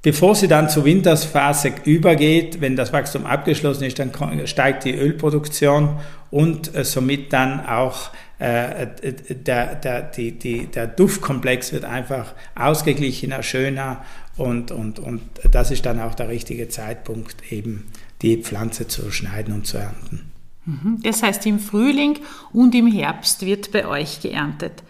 Bevor 0.00 0.34
sie 0.34 0.48
dann 0.48 0.70
zur 0.70 0.86
Wintersphase 0.86 1.74
übergeht, 1.84 2.62
wenn 2.62 2.74
das 2.74 2.94
Wachstum 2.94 3.26
abgeschlossen 3.26 3.84
ist, 3.84 3.98
dann 3.98 4.12
steigt 4.46 4.84
die 4.84 4.94
Ölproduktion 4.94 6.00
und 6.30 6.74
äh, 6.74 6.84
somit 6.84 7.34
dann 7.34 7.66
auch 7.66 8.12
äh, 8.38 8.86
der, 9.28 9.74
der, 9.74 10.02
die, 10.02 10.32
die, 10.32 10.68
der 10.68 10.86
Duftkomplex 10.86 11.72
wird 11.72 11.84
einfach 11.84 12.34
ausgeglichener, 12.54 13.42
schöner 13.42 14.04
und, 14.36 14.70
und, 14.70 14.98
und 14.98 15.22
das 15.50 15.70
ist 15.70 15.86
dann 15.86 16.00
auch 16.00 16.14
der 16.14 16.28
richtige 16.28 16.68
Zeitpunkt, 16.68 17.52
eben 17.52 17.86
die 18.22 18.36
Pflanze 18.36 18.86
zu 18.86 19.10
schneiden 19.10 19.54
und 19.54 19.66
zu 19.66 19.78
ernten. 19.78 20.32
Mhm. 20.66 20.98
Das 21.02 21.22
heißt, 21.22 21.46
im 21.46 21.58
Frühling 21.58 22.18
und 22.52 22.74
im 22.74 22.86
Herbst 22.86 23.44
wird 23.46 23.72
bei 23.72 23.86
euch 23.86 24.20
geerntet. 24.20 24.82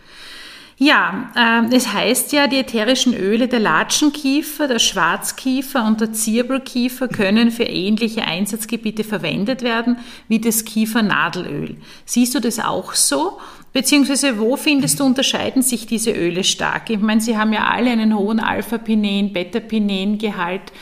Ja, 0.79 1.31
äh, 1.35 1.75
es 1.75 1.91
heißt 1.91 2.33
ja, 2.33 2.49
die 2.49 2.59
ätherischen 2.59 3.15
Öle 3.15 3.49
der 3.49 3.61
Latschenkiefer, 3.61 4.69
der 4.69 4.79
Schwarzkiefer 4.79 5.87
und 5.87 6.03
der 6.03 6.13
Zirbelkiefer 6.13 7.09
können 7.09 7.51
für 7.51 7.63
ähnliche 7.63 8.25
Einsatzgebiete 8.25 9.03
verwendet 9.03 9.63
werden 9.63 9.97
wie 10.29 10.39
das 10.39 10.67
Kiefernadelöl. 10.67 11.77
Siehst 12.05 12.35
du 12.35 12.41
das 12.41 12.59
auch 12.59 12.93
so? 12.93 13.39
Beziehungsweise 13.77 14.39
wo 14.39 14.57
findest 14.57 15.01
du, 15.01 15.05
unterscheiden 15.05 15.61
sich 15.61 15.87
diese 15.87 16.11
Öle 16.11 16.45
stark? 16.45 16.89
Ich 16.89 16.99
meine, 16.99 17.21
sie 17.21 17.37
haben 17.37 17.53
ja 17.53 17.67
alle 17.67 17.91
einen 17.91 18.17
hohen 18.17 18.41
Alpha-Pinen, 18.41 19.35
Beta-Pinen-Gehalt. 19.35 20.73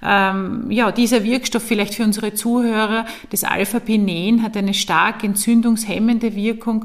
Ähm, 0.00 0.70
ja, 0.70 0.92
dieser 0.92 1.24
Wirkstoff 1.24 1.64
vielleicht 1.64 1.96
für 1.96 2.04
unsere 2.04 2.32
Zuhörer, 2.32 3.06
das 3.30 3.42
Alpha-Pinen 3.42 4.44
hat 4.44 4.56
eine 4.56 4.72
stark 4.72 5.24
entzündungshemmende 5.24 6.36
Wirkung 6.36 6.84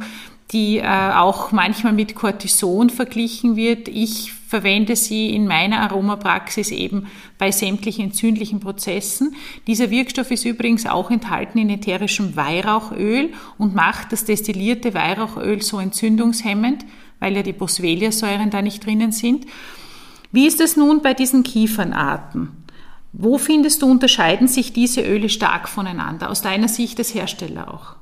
die 0.52 0.78
äh, 0.80 1.12
auch 1.14 1.52
manchmal 1.52 1.94
mit 1.94 2.16
Cortison 2.16 2.90
verglichen 2.90 3.56
wird. 3.56 3.88
Ich 3.88 4.34
verwende 4.34 4.96
sie 4.96 5.30
in 5.30 5.46
meiner 5.46 5.82
Aromapraxis 5.82 6.72
eben 6.72 7.06
bei 7.38 7.52
sämtlichen 7.52 8.06
entzündlichen 8.06 8.60
Prozessen. 8.60 9.36
Dieser 9.68 9.92
Wirkstoff 9.92 10.32
ist 10.32 10.46
übrigens 10.46 10.88
auch 10.88 11.12
enthalten 11.12 11.60
in 11.60 11.70
ätherischem 11.70 12.36
Weihrauchöl 12.36 13.32
und 13.60 13.76
macht 13.76 14.12
das 14.12 14.26
destillierte 14.26 14.96
Weihrauchöl 14.96 15.62
so 15.62 15.80
entzündungshemmend, 15.80 16.84
weil 17.20 17.36
ja 17.36 17.44
die 17.44 17.54
Boswellia-Säuren 17.54 18.50
da 18.50 18.64
nicht 18.64 18.84
drinnen 18.84 19.12
sind. 19.12 19.46
Wie 20.32 20.48
ist 20.48 20.62
es 20.62 20.76
nun 20.76 21.04
bei 21.04 21.14
diesen 21.14 21.44
Kiefernarten? 21.44 22.50
Wo 23.14 23.38
findest 23.38 23.84
du, 23.84 23.92
unterscheiden 23.92 24.48
sich 24.48 24.74
diese 24.74 25.02
Öle 25.02 25.30
stark 25.30 25.70
voneinander, 25.70 26.30
aus 26.30 26.42
deiner 26.42 26.68
Sicht 26.68 26.98
als 26.98 27.14
Hersteller 27.14 27.72
auch? 27.72 27.99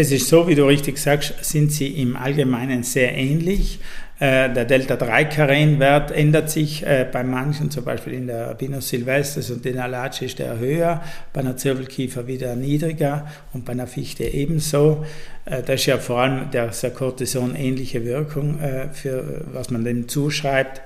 Es 0.00 0.10
ist 0.10 0.28
so, 0.28 0.48
wie 0.48 0.54
du 0.54 0.64
richtig 0.64 0.96
sagst, 0.96 1.34
sind 1.42 1.72
sie 1.72 1.88
im 1.88 2.16
Allgemeinen 2.16 2.84
sehr 2.84 3.14
ähnlich. 3.14 3.80
Äh, 4.18 4.50
der 4.50 4.64
Delta-3-Karen-Wert 4.64 6.10
ändert 6.10 6.48
sich 6.48 6.86
äh, 6.86 7.06
bei 7.12 7.22
manchen, 7.22 7.70
zum 7.70 7.84
Beispiel 7.84 8.14
in 8.14 8.26
der 8.26 8.54
Pinus 8.54 8.88
silvestris 8.88 9.50
und 9.50 9.66
in 9.66 9.78
Alace 9.78 10.22
ist 10.22 10.38
der 10.38 10.58
höher, 10.58 11.02
bei 11.34 11.40
einer 11.40 11.58
Zirbelkiefer 11.58 12.26
wieder 12.26 12.56
niedriger 12.56 13.26
und 13.52 13.66
bei 13.66 13.72
einer 13.72 13.86
Fichte 13.86 14.24
ebenso. 14.24 15.04
Äh, 15.44 15.62
das 15.64 15.80
ist 15.80 15.86
ja 15.86 15.98
vor 15.98 16.20
allem 16.20 16.50
der 16.50 16.70
Cortison 16.94 17.54
ähnliche 17.54 18.02
Wirkung, 18.06 18.58
für 18.94 19.44
was 19.52 19.68
man 19.68 19.84
dem 19.84 20.08
zuschreibt. 20.08 20.80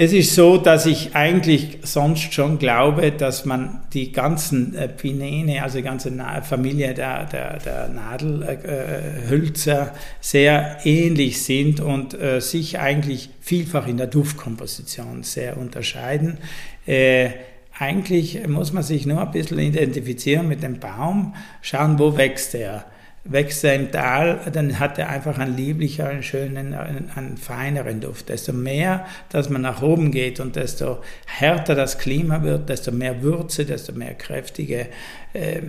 Es 0.00 0.12
ist 0.12 0.36
so, 0.36 0.58
dass 0.58 0.86
ich 0.86 1.16
eigentlich 1.16 1.78
sonst 1.82 2.32
schon 2.32 2.60
glaube, 2.60 3.10
dass 3.10 3.44
man 3.44 3.80
die 3.92 4.12
ganzen 4.12 4.76
äh, 4.76 4.86
Pinene, 4.86 5.60
also 5.64 5.78
die 5.78 5.82
ganze 5.82 6.12
Familie 6.44 6.94
der, 6.94 7.24
der, 7.24 7.58
der 7.58 7.88
Nadelhölzer 7.88 9.82
äh, 9.82 9.98
sehr 10.20 10.78
ähnlich 10.84 11.42
sind 11.42 11.80
und 11.80 12.14
äh, 12.14 12.40
sich 12.40 12.78
eigentlich 12.78 13.30
vielfach 13.40 13.88
in 13.88 13.96
der 13.96 14.06
Duftkomposition 14.06 15.24
sehr 15.24 15.56
unterscheiden. 15.56 16.38
Äh, 16.86 17.30
eigentlich 17.76 18.46
muss 18.46 18.72
man 18.72 18.84
sich 18.84 19.04
nur 19.04 19.20
ein 19.20 19.32
bisschen 19.32 19.58
identifizieren 19.58 20.46
mit 20.46 20.62
dem 20.62 20.78
Baum, 20.78 21.34
schauen, 21.60 21.98
wo 21.98 22.16
wächst 22.16 22.54
er 22.54 22.84
wächst 23.28 23.62
er 23.62 23.74
im 23.74 23.92
Tal, 23.92 24.40
dann 24.52 24.78
hat 24.78 24.98
er 24.98 25.10
einfach 25.10 25.38
einen 25.38 25.56
lieblichen, 25.56 26.22
schönen, 26.22 26.74
einen, 26.74 27.10
einen, 27.14 27.36
feineren 27.36 28.00
Duft. 28.00 28.30
Desto 28.30 28.52
mehr, 28.52 29.06
dass 29.28 29.50
man 29.50 29.62
nach 29.62 29.82
oben 29.82 30.10
geht 30.10 30.40
und 30.40 30.56
desto 30.56 30.98
härter 31.26 31.74
das 31.74 31.98
Klima 31.98 32.42
wird, 32.42 32.68
desto 32.68 32.90
mehr 32.90 33.22
Würze, 33.22 33.66
desto 33.66 33.92
mehr 33.92 34.14
kräftige 34.14 34.88
äh, 35.34 35.60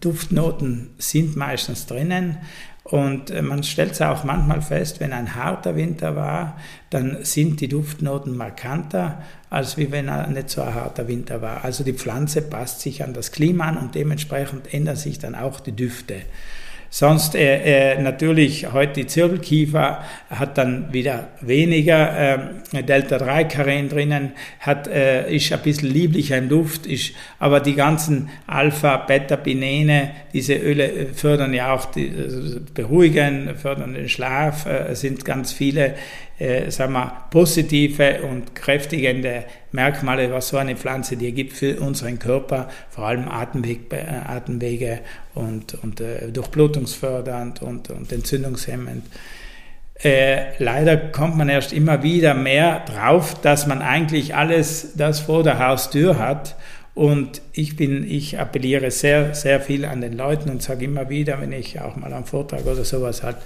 Duftnoten 0.00 0.90
sind 0.98 1.36
meistens 1.36 1.86
drinnen. 1.86 2.38
Und 2.84 3.30
äh, 3.30 3.42
man 3.42 3.62
stellt 3.62 3.92
es 3.92 4.02
auch 4.02 4.24
manchmal 4.24 4.62
fest, 4.62 5.00
wenn 5.00 5.12
ein 5.12 5.34
harter 5.34 5.74
Winter 5.74 6.14
war, 6.14 6.58
dann 6.90 7.24
sind 7.24 7.60
die 7.60 7.68
Duftnoten 7.68 8.36
markanter, 8.36 9.22
als 9.50 9.78
wie 9.78 9.90
wenn 9.90 10.08
er 10.08 10.28
nicht 10.28 10.50
so 10.50 10.62
ein 10.62 10.74
harter 10.74 11.08
Winter 11.08 11.42
war. 11.42 11.64
Also 11.64 11.82
die 11.82 11.94
Pflanze 11.94 12.42
passt 12.42 12.82
sich 12.82 13.02
an 13.02 13.14
das 13.14 13.32
Klima 13.32 13.64
an 13.68 13.78
und 13.78 13.94
dementsprechend 13.94 14.72
ändern 14.72 14.96
sich 14.96 15.18
dann 15.18 15.34
auch 15.34 15.60
die 15.60 15.72
Düfte. 15.72 16.16
Sonst 16.96 17.34
äh, 17.34 17.94
äh, 17.94 18.00
natürlich 18.00 18.72
heute 18.72 18.92
die 19.00 19.08
Zirbelkiefer 19.08 20.04
hat 20.30 20.56
dann 20.56 20.92
wieder 20.92 21.26
weniger 21.40 22.36
äh, 22.72 22.82
Delta-3-Karen 22.84 23.88
drinnen, 23.88 24.30
hat, 24.60 24.86
äh, 24.86 25.28
ist 25.34 25.52
ein 25.52 25.58
bisschen 25.58 25.90
lieblicher 25.90 26.38
im 26.38 26.48
Duft, 26.48 26.86
ist, 26.86 27.10
aber 27.40 27.58
die 27.58 27.74
ganzen 27.74 28.30
Alpha-Beta-Pinene, 28.46 30.12
diese 30.32 30.54
Öle 30.54 30.84
äh, 30.84 31.06
fördern 31.06 31.52
ja 31.52 31.74
auch 31.74 31.86
die, 31.86 32.06
äh, 32.06 32.60
beruhigen, 32.72 33.56
fördern 33.56 33.94
den 33.94 34.08
Schlaf, 34.08 34.64
äh, 34.66 34.94
sind 34.94 35.24
ganz 35.24 35.52
viele 35.52 35.96
äh, 36.38 36.70
sagen 36.70 36.92
wir, 36.94 37.12
positive 37.30 38.22
und 38.22 38.54
kräftigende 38.54 39.44
Merkmale, 39.72 40.32
was 40.32 40.48
so 40.48 40.56
eine 40.56 40.76
Pflanze 40.76 41.16
dir 41.16 41.32
gibt 41.32 41.52
für 41.52 41.78
unseren 41.80 42.18
Körper, 42.18 42.68
vor 42.90 43.04
allem 43.04 43.28
Atemweg, 43.28 43.92
äh, 43.92 44.04
Atemwege 44.26 45.00
und, 45.34 45.74
und 45.82 46.00
äh, 46.00 46.30
durchblutungsfördernd 46.32 47.62
und, 47.62 47.90
und 47.90 48.12
entzündungshemmend. 48.12 49.04
Äh, 50.02 50.62
leider 50.62 50.96
kommt 50.96 51.36
man 51.36 51.48
erst 51.48 51.72
immer 51.72 52.02
wieder 52.02 52.34
mehr 52.34 52.80
drauf, 52.80 53.40
dass 53.40 53.66
man 53.66 53.80
eigentlich 53.80 54.34
alles 54.34 54.94
das 54.96 55.20
vor 55.20 55.44
der 55.44 55.64
Haustür 55.64 56.18
hat. 56.18 56.56
Und 56.94 57.42
ich 57.52 57.76
bin, 57.76 58.08
ich 58.08 58.38
appelliere 58.38 58.90
sehr, 58.90 59.34
sehr 59.34 59.60
viel 59.60 59.84
an 59.84 60.00
den 60.00 60.16
Leuten 60.16 60.50
und 60.50 60.62
sage 60.62 60.84
immer 60.84 61.08
wieder, 61.08 61.40
wenn 61.40 61.52
ich 61.52 61.80
auch 61.80 61.96
mal 61.96 62.12
einen 62.12 62.24
Vortrag 62.24 62.66
oder 62.66 62.84
sowas 62.84 63.22
halt, 63.22 63.36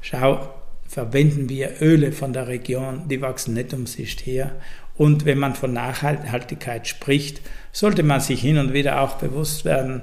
schau, 0.00 0.48
verwenden 0.92 1.48
wir 1.48 1.80
Öle 1.80 2.12
von 2.12 2.34
der 2.34 2.48
Region, 2.48 3.08
die 3.08 3.22
wachsen 3.22 3.54
nicht 3.54 3.72
um 3.72 3.86
sich 3.86 4.14
her. 4.26 4.52
Und 4.94 5.24
wenn 5.24 5.38
man 5.38 5.54
von 5.54 5.72
Nachhaltigkeit 5.72 6.86
spricht, 6.86 7.40
sollte 7.72 8.02
man 8.02 8.20
sich 8.20 8.42
hin 8.42 8.58
und 8.58 8.74
wieder 8.74 9.00
auch 9.00 9.14
bewusst 9.14 9.64
werden, 9.64 10.02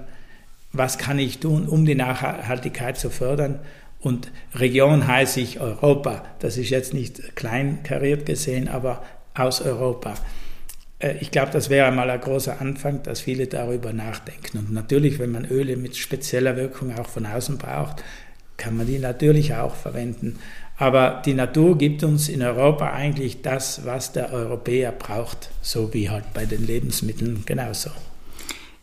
was 0.74 0.98
kann 0.98 1.20
ich 1.20 1.38
tun, 1.38 1.68
um 1.68 1.86
die 1.86 1.94
Nachhaltigkeit 1.94 2.98
zu 2.98 3.12
fördern. 3.12 3.60
Und 4.00 4.32
Region 4.56 5.06
heiße 5.06 5.40
ich 5.40 5.60
Europa. 5.60 6.24
Das 6.40 6.58
ist 6.58 6.72
jetzt 6.72 6.96
nicht 6.96 7.36
kleinkariert 7.36 8.26
gesehen, 8.26 8.68
aber 8.68 9.04
aus 9.36 9.62
Europa. 9.62 10.16
Äh, 10.98 11.18
ich 11.20 11.30
glaube, 11.30 11.52
das 11.52 11.70
wäre 11.70 11.88
einmal 11.88 12.10
ein 12.10 12.20
großer 12.20 12.60
Anfang, 12.60 13.04
dass 13.04 13.22
viele 13.22 13.46
darüber 13.46 13.94
nachdenken. 13.94 14.58
Und 14.58 14.72
natürlich, 14.72 15.20
wenn 15.20 15.34
man 15.34 15.46
Öle 15.46 15.78
mit 15.78 15.98
spezieller 15.98 16.56
Wirkung 16.56 16.98
auch 16.98 17.08
von 17.08 17.28
außen 17.28 17.60
braucht, 17.60 18.04
kann 18.58 18.76
man 18.76 18.88
die 18.88 19.00
natürlich 19.00 19.56
auch 19.56 19.76
verwenden. 19.76 20.40
Aber 20.80 21.22
die 21.26 21.34
Natur 21.34 21.78
gibt 21.78 22.04
uns 22.04 22.30
in 22.30 22.42
Europa 22.42 22.92
eigentlich 22.92 23.42
das, 23.42 23.86
was 23.86 24.14
der 24.14 24.32
Europäer 24.32 24.94
braucht, 24.94 25.50
so 25.62 25.94
wie 25.94 26.10
halt 26.10 26.34
bei 26.34 26.46
den 26.46 26.66
Lebensmitteln 26.66 27.44
genauso. 27.46 27.90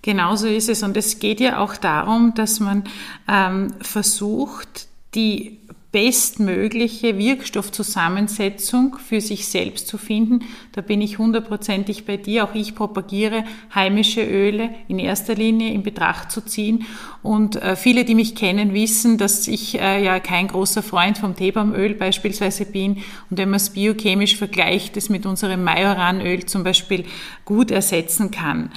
Genauso 0.03 0.47
ist 0.47 0.69
es. 0.69 0.83
Und 0.83 0.97
es 0.99 1.19
geht 1.19 1.41
ja 1.41 1.59
auch 1.59 1.77
darum, 1.77 2.35
dass 2.37 2.61
man 2.61 2.85
ähm, 3.29 3.73
versucht, 3.81 4.89
die 5.15 5.59
bestmögliche 5.97 7.17
Wirkstoffzusammensetzung 7.17 8.99
für 8.99 9.23
sich 9.23 9.49
selbst 9.49 9.89
zu 9.89 9.97
finden. 9.97 10.45
Da 10.73 10.83
bin 10.83 11.01
ich 11.01 11.17
hundertprozentig 11.17 12.05
bei 12.05 12.19
dir. 12.19 12.45
Auch 12.45 12.55
ich 12.55 12.75
propagiere, 12.75 13.45
heimische 13.75 14.23
Öle 14.23 14.69
in 14.89 14.99
erster 14.99 15.35
Linie 15.35 15.73
in 15.73 15.83
Betracht 15.83 16.31
zu 16.31 16.43
ziehen. 16.43 16.85
Und 17.23 17.57
äh, 17.57 17.77
viele, 17.77 18.05
die 18.05 18.15
mich 18.15 18.35
kennen, 18.35 18.75
wissen, 18.75 19.17
dass 19.17 19.49
ich 19.49 19.81
äh, 19.81 20.05
ja 20.05 20.21
kein 20.21 20.49
großer 20.49 20.83
Freund 20.83 21.17
vom 21.17 21.35
Teebaumöl 21.35 21.95
beispielsweise 21.95 22.67
bin. 22.67 22.99
Und 23.31 23.39
wenn 23.39 23.49
man 23.49 23.57
es 23.57 23.71
biochemisch 23.71 24.37
vergleicht, 24.37 24.99
es 24.99 25.09
mit 25.09 25.25
unserem 25.25 25.65
Majoranöl 25.65 26.45
zum 26.45 26.63
Beispiel 26.63 27.07
gut 27.47 27.71
ersetzen 27.71 28.31
kann. 28.31 28.71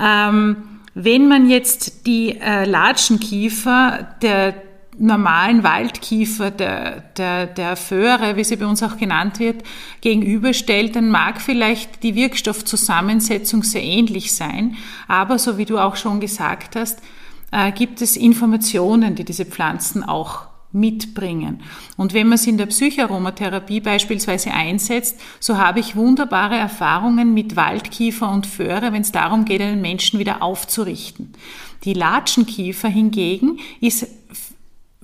Ähm, 0.00 0.58
wenn 0.94 1.26
man 1.26 1.50
jetzt 1.50 2.06
die 2.06 2.38
äh, 2.38 2.66
Latschenkiefer 2.66 4.14
der 4.22 4.54
normalen 4.98 5.62
Waldkiefer, 5.64 6.50
der, 6.50 7.00
der, 7.16 7.46
der 7.46 7.76
Föhre, 7.76 8.36
wie 8.36 8.44
sie 8.44 8.56
bei 8.56 8.66
uns 8.66 8.82
auch 8.82 8.96
genannt 8.96 9.38
wird, 9.38 9.62
gegenüberstellt, 10.00 10.96
dann 10.96 11.08
mag 11.08 11.40
vielleicht 11.40 12.02
die 12.02 12.14
Wirkstoffzusammensetzung 12.14 13.62
sehr 13.62 13.82
ähnlich 13.82 14.34
sein. 14.34 14.76
Aber 15.08 15.38
so 15.38 15.56
wie 15.56 15.64
du 15.64 15.78
auch 15.78 15.96
schon 15.96 16.20
gesagt 16.20 16.76
hast, 16.76 17.00
äh, 17.52 17.72
gibt 17.72 18.02
es 18.02 18.16
Informationen, 18.16 19.14
die 19.14 19.24
diese 19.24 19.46
Pflanzen 19.46 20.04
auch 20.04 20.52
mitbringen. 20.72 21.60
Und 21.96 22.14
wenn 22.14 22.28
man 22.28 22.36
es 22.36 22.46
in 22.46 22.56
der 22.56 22.66
Psycharomatherapie 22.66 23.80
beispielsweise 23.80 24.52
einsetzt, 24.52 25.20
so 25.38 25.58
habe 25.58 25.80
ich 25.80 25.96
wunderbare 25.96 26.56
Erfahrungen 26.56 27.34
mit 27.34 27.56
Waldkiefer 27.56 28.30
und 28.30 28.46
Föhre, 28.46 28.92
wenn 28.92 29.02
es 29.02 29.12
darum 29.12 29.44
geht, 29.44 29.60
einen 29.60 29.82
Menschen 29.82 30.18
wieder 30.18 30.42
aufzurichten. 30.42 31.32
Die 31.84 31.94
Latschenkiefer 31.94 32.88
hingegen 32.88 33.58
ist 33.80 34.06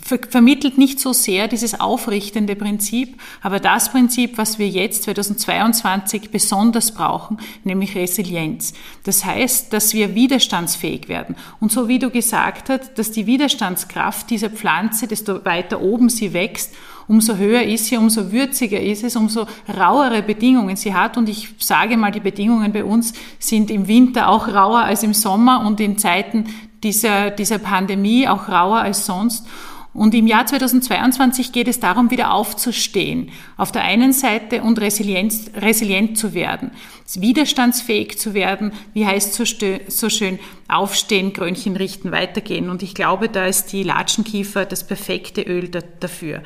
ver 0.09 0.19
vermittelt 0.29 0.79
nicht 0.79 1.01
so 1.01 1.13
sehr 1.13 1.49
dieses 1.49 1.79
aufrichtende 1.79 2.57
Prinzip, 2.57 3.21
aber 3.43 3.61
das 3.61 3.91
Prinzip, 3.93 4.39
was 4.39 4.59
wir 4.59 4.69
jetzt 4.69 5.03
2022 5.05 6.31
besonders 6.31 6.93
brauchen, 6.93 7.39
nämlich 7.65 7.95
Resilienz. 7.95 8.73
Das 9.05 9.25
heißt, 9.25 9.73
dass 9.73 9.93
wir 9.93 10.15
widerstandsfähig 10.15 11.09
werden. 11.09 11.37
Und 11.61 11.73
so 11.73 11.89
wie 11.89 11.99
du 11.99 12.11
gesagt 12.11 12.71
hast, 12.71 12.97
dass 12.97 13.11
die 13.11 13.27
Widerstandskraft 13.27 14.31
dieser 14.31 14.51
Pflanze, 14.51 15.07
desto 15.07 15.45
weiter 15.45 15.83
oben 15.83 16.09
sie 16.09 16.33
wächst, 16.33 16.73
umso 17.07 17.37
höher 17.37 17.63
ist 17.63 17.87
sie, 17.87 17.97
umso 17.97 18.33
würziger 18.33 18.81
ist 18.81 19.03
es, 19.03 19.17
umso 19.17 19.47
rauere 19.79 20.23
Bedingungen 20.23 20.77
sie 20.77 20.95
hat. 20.95 21.17
Und 21.17 21.29
ich 21.29 21.49
sage 21.59 21.97
mal, 21.97 22.13
die 22.13 22.21
Bedingungen 22.21 22.73
bei 22.73 22.85
uns 22.85 23.13
sind 23.39 23.71
im 23.71 23.89
Winter 23.89 24.29
auch 24.29 24.49
rauer 24.49 24.81
als 24.81 25.03
im 25.03 25.15
Sommer 25.15 25.67
und 25.67 25.81
in 25.81 25.99
Zeiten 25.99 26.47
dieser, 26.83 27.31
dieser 27.31 27.59
Pandemie 27.59 28.29
auch 28.29 28.49
rauer 28.49 28.79
als 28.79 29.07
sonst. 29.07 29.47
Und 29.95 30.15
im 30.15 30.27
Jahr 30.27 30.47
2022 30.47 31.51
geht 31.51 31.67
es 31.67 31.81
darum, 31.81 32.11
wieder 32.11 32.33
aufzustehen. 32.33 33.31
Auf 33.57 33.73
der 33.73 33.83
einen 33.83 34.13
Seite 34.13 34.63
und 34.63 34.81
resilient, 34.81 35.35
resilient 35.57 36.19
zu 36.19 36.35
werden, 36.35 36.71
widerstandsfähig 37.15 38.19
zu 38.19 38.35
werden. 38.35 38.73
Wie 38.93 39.07
heißt 39.07 39.35
so, 39.35 39.45
so 39.89 40.09
schön, 40.09 40.39
aufstehen, 40.69 41.33
Krönchen 41.33 41.77
richten, 41.77 42.13
weitergehen. 42.13 42.71
Und 42.71 42.83
ich 42.83 42.95
glaube, 42.95 43.29
da 43.29 43.47
ist 43.47 43.73
die 43.73 43.83
Latschenkiefer 43.83 44.67
das 44.67 44.87
perfekte 44.87 45.43
Öl 45.43 45.69
da, 45.69 45.81
dafür. 46.01 46.43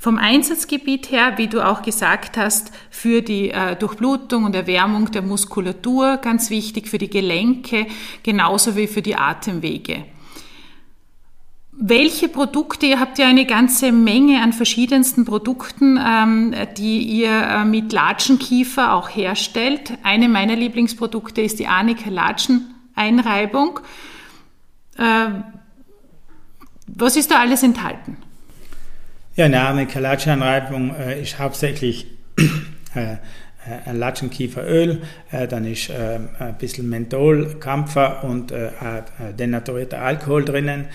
Vom 0.00 0.16
Einsatzgebiet 0.16 1.10
her, 1.10 1.34
wie 1.38 1.48
du 1.48 1.60
auch 1.60 1.82
gesagt 1.82 2.36
hast, 2.36 2.70
für 2.88 3.20
die 3.20 3.50
äh, 3.50 3.74
Durchblutung 3.74 4.44
und 4.44 4.54
Erwärmung 4.54 5.10
der 5.10 5.22
Muskulatur 5.22 6.18
ganz 6.18 6.50
wichtig, 6.50 6.88
für 6.88 6.98
die 6.98 7.10
Gelenke, 7.10 7.86
genauso 8.22 8.76
wie 8.76 8.86
für 8.86 9.02
die 9.02 9.16
Atemwege. 9.16 10.04
Welche 11.80 12.28
Produkte, 12.28 12.86
ihr 12.86 12.98
habt 12.98 13.20
ja 13.20 13.28
eine 13.28 13.46
ganze 13.46 13.92
Menge 13.92 14.42
an 14.42 14.52
verschiedensten 14.52 15.24
Produkten, 15.24 15.96
ähm, 15.96 16.52
die 16.76 16.98
ihr 16.98 17.30
äh, 17.30 17.64
mit 17.64 17.92
Latschenkiefer 17.92 18.94
auch 18.94 19.08
herstellt. 19.08 19.92
Eine 20.02 20.28
meiner 20.28 20.56
Lieblingsprodukte 20.56 21.40
ist 21.40 21.60
die 21.60 21.68
Arnika 21.68 22.10
Latschen-Einreibung. 22.10 23.78
Äh, 24.98 25.28
was 26.88 27.16
ist 27.16 27.30
da 27.30 27.38
alles 27.38 27.62
enthalten? 27.62 28.16
Ja, 29.36 29.44
eine 29.44 29.60
Arnika 29.60 30.00
Latschen-Einreibung 30.00 30.96
äh, 30.96 31.22
ist 31.22 31.38
hauptsächlich 31.38 32.08
äh, 32.96 33.18
ein 33.86 33.98
Latschenkieferöl, 34.00 35.02
äh, 35.30 35.46
dann 35.46 35.64
ist 35.64 35.90
äh, 35.90 36.18
ein 36.40 36.58
bisschen 36.58 36.88
Menthol, 36.88 37.60
Kampfer 37.60 38.24
und 38.24 38.50
äh, 38.50 38.72
denaturierter 39.38 40.00
Alkohol 40.00 40.44
drinnen. 40.44 40.86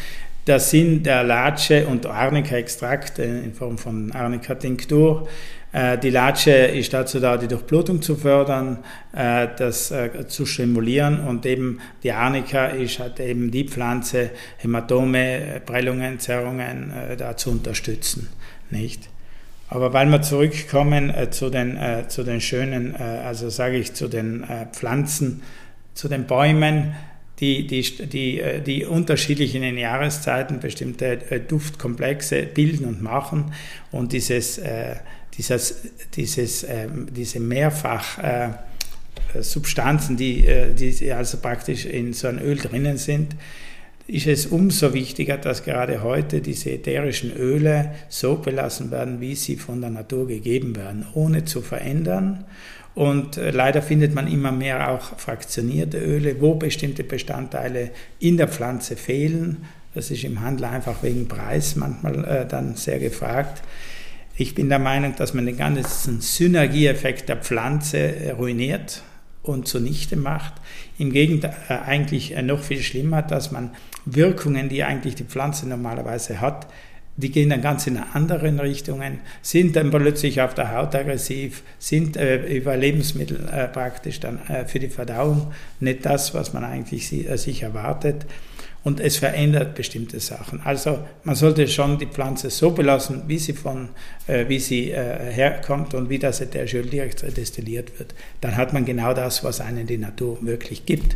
Da 0.45 0.59
sind 0.59 1.05
der 1.05 1.23
Latsche 1.23 1.87
und 1.87 2.05
Arnika-Extrakt 2.05 3.19
in 3.19 3.53
Form 3.53 3.77
von 3.77 4.11
Arnika-Tinktur. 4.11 5.27
Äh, 5.73 5.97
die 5.97 6.11
Latsche 6.11 6.51
ist 6.51 6.93
dazu 6.93 7.19
da, 7.19 7.37
die 7.37 7.47
Durchblutung 7.47 8.01
zu 8.01 8.15
fördern, 8.15 8.77
äh, 9.15 9.47
das 9.57 9.89
äh, 9.91 10.27
zu 10.27 10.45
stimulieren 10.45 11.21
und 11.21 11.45
eben 11.45 11.79
die 12.03 12.11
Arnika 12.11 12.67
ist 12.67 12.99
halt 12.99 13.19
eben 13.19 13.51
die 13.51 13.67
Pflanze, 13.67 14.29
Hämatome, 14.57 15.61
Prellungen, 15.65 16.19
Zerrungen 16.19 16.93
da 17.17 17.35
zu 17.35 17.49
unterstützen. 17.49 18.29
Nicht? 18.69 19.09
Aber 19.69 19.93
weil 19.93 20.07
wir 20.07 20.21
zurückkommen 20.21 21.11
zu, 21.31 21.49
den, 21.49 21.79
zu 22.07 22.23
den 22.23 22.41
schönen, 22.41 22.95
also 22.95 23.49
sage 23.49 23.77
ich 23.77 23.93
zu 23.93 24.07
den 24.07 24.45
Pflanzen, 24.71 25.41
zu 25.95 26.07
den 26.07 26.25
Bäumen, 26.25 26.93
die, 27.39 27.67
die, 27.67 27.81
die, 28.07 28.39
äh, 28.39 28.61
die 28.61 28.85
unterschiedlich 28.85 29.55
in 29.55 29.63
den 29.63 29.77
Jahreszeiten 29.77 30.59
bestimmte 30.59 31.19
äh, 31.31 31.39
Duftkomplexe 31.39 32.43
bilden 32.43 32.85
und 32.85 33.01
machen 33.01 33.53
und 33.91 34.13
dieses, 34.13 34.57
äh, 34.59 34.95
dieses, 35.37 35.81
dieses, 36.15 36.63
ähm, 36.63 37.07
diese 37.11 37.39
mehrfach 37.39 38.19
Substanzen, 39.39 40.15
die, 40.15 40.45
die 40.77 41.11
also 41.11 41.37
praktisch 41.39 41.85
in 41.85 42.13
so 42.13 42.27
einem 42.27 42.37
Öl 42.37 42.57
drinnen 42.57 42.97
sind, 42.97 43.35
ist 44.05 44.27
es 44.27 44.45
umso 44.45 44.93
wichtiger, 44.93 45.37
dass 45.37 45.63
gerade 45.63 46.03
heute 46.03 46.39
diese 46.39 46.71
ätherischen 46.71 47.35
Öle 47.35 47.95
so 48.09 48.35
belassen 48.35 48.91
werden, 48.91 49.21
wie 49.21 49.33
sie 49.33 49.55
von 49.55 49.81
der 49.81 49.89
Natur 49.89 50.27
gegeben 50.27 50.75
werden, 50.75 51.07
ohne 51.15 51.45
zu 51.45 51.61
verändern 51.61 52.45
und 52.95 53.37
äh, 53.37 53.51
leider 53.51 53.81
findet 53.81 54.13
man 54.13 54.27
immer 54.27 54.51
mehr 54.51 54.91
auch 54.91 55.17
fraktionierte 55.17 55.97
Öle, 55.97 56.39
wo 56.41 56.55
bestimmte 56.55 57.03
Bestandteile 57.03 57.91
in 58.19 58.37
der 58.37 58.47
Pflanze 58.47 58.95
fehlen. 58.95 59.65
Das 59.95 60.11
ist 60.11 60.23
im 60.23 60.41
Handel 60.41 60.65
einfach 60.65 61.01
wegen 61.03 61.27
Preis 61.27 61.75
manchmal 61.75 62.25
äh, 62.25 62.47
dann 62.47 62.75
sehr 62.75 62.99
gefragt. 62.99 63.63
Ich 64.35 64.55
bin 64.55 64.69
der 64.69 64.79
Meinung, 64.79 65.15
dass 65.15 65.33
man 65.33 65.45
den 65.45 65.57
ganzen 65.57 66.21
Synergieeffekt 66.21 67.29
der 67.29 67.37
Pflanze 67.37 67.97
äh, 67.97 68.31
ruiniert 68.31 69.03
und 69.41 69.67
zunichte 69.67 70.15
macht. 70.15 70.53
Im 70.97 71.11
Gegenteil, 71.11 71.55
äh, 71.69 71.73
eigentlich 71.73 72.35
noch 72.43 72.61
viel 72.61 72.81
schlimmer, 72.81 73.23
dass 73.23 73.51
man 73.51 73.71
Wirkungen, 74.05 74.69
die 74.69 74.83
eigentlich 74.83 75.15
die 75.15 75.23
Pflanze 75.23 75.67
normalerweise 75.67 76.41
hat, 76.41 76.67
die 77.15 77.31
gehen 77.31 77.49
dann 77.49 77.61
ganz 77.61 77.85
in 77.85 77.97
anderen 77.97 78.59
Richtungen, 78.59 79.19
sind 79.41 79.75
dann 79.75 79.91
plötzlich 79.91 80.41
auf 80.41 80.53
der 80.55 80.75
Haut 80.75 80.95
aggressiv, 80.95 81.63
sind 81.77 82.17
äh, 82.17 82.37
über 82.57 82.75
Lebensmittel 82.75 83.47
äh, 83.51 83.67
praktisch 83.67 84.19
dann 84.19 84.39
äh, 84.47 84.65
für 84.65 84.79
die 84.79 84.89
Verdauung 84.89 85.53
nicht 85.79 86.05
das, 86.05 86.33
was 86.33 86.53
man 86.53 86.63
eigentlich 86.63 87.07
si 87.07 87.25
äh, 87.25 87.37
sich 87.37 87.61
erwartet. 87.63 88.25
Und 88.83 88.99
es 88.99 89.15
verändert 89.15 89.75
bestimmte 89.75 90.19
Sachen. 90.19 90.59
Also 90.65 90.99
man 91.23 91.35
sollte 91.35 91.69
schon 91.69 91.99
die 91.99 92.05
Pflanze 92.05 92.49
so 92.49 92.71
belassen, 92.71 93.23
wie 93.27 93.37
sie, 93.37 93.53
von, 93.53 93.89
äh, 94.27 94.49
wie 94.49 94.59
sie 94.59 94.91
äh, 94.91 95.31
herkommt 95.31 95.93
und 95.93 96.09
wie 96.09 96.19
das 96.19 96.41
Ätherische 96.41 96.81
direkt 96.81 97.37
destilliert 97.37 97.97
wird. 97.97 98.13
Dann 98.41 98.57
hat 98.57 98.73
man 98.73 98.83
genau 98.83 99.13
das, 99.13 99.41
was 99.43 99.61
einen 99.61 99.87
die 99.87 99.97
Natur 99.97 100.39
wirklich 100.41 100.85
gibt. 100.85 101.15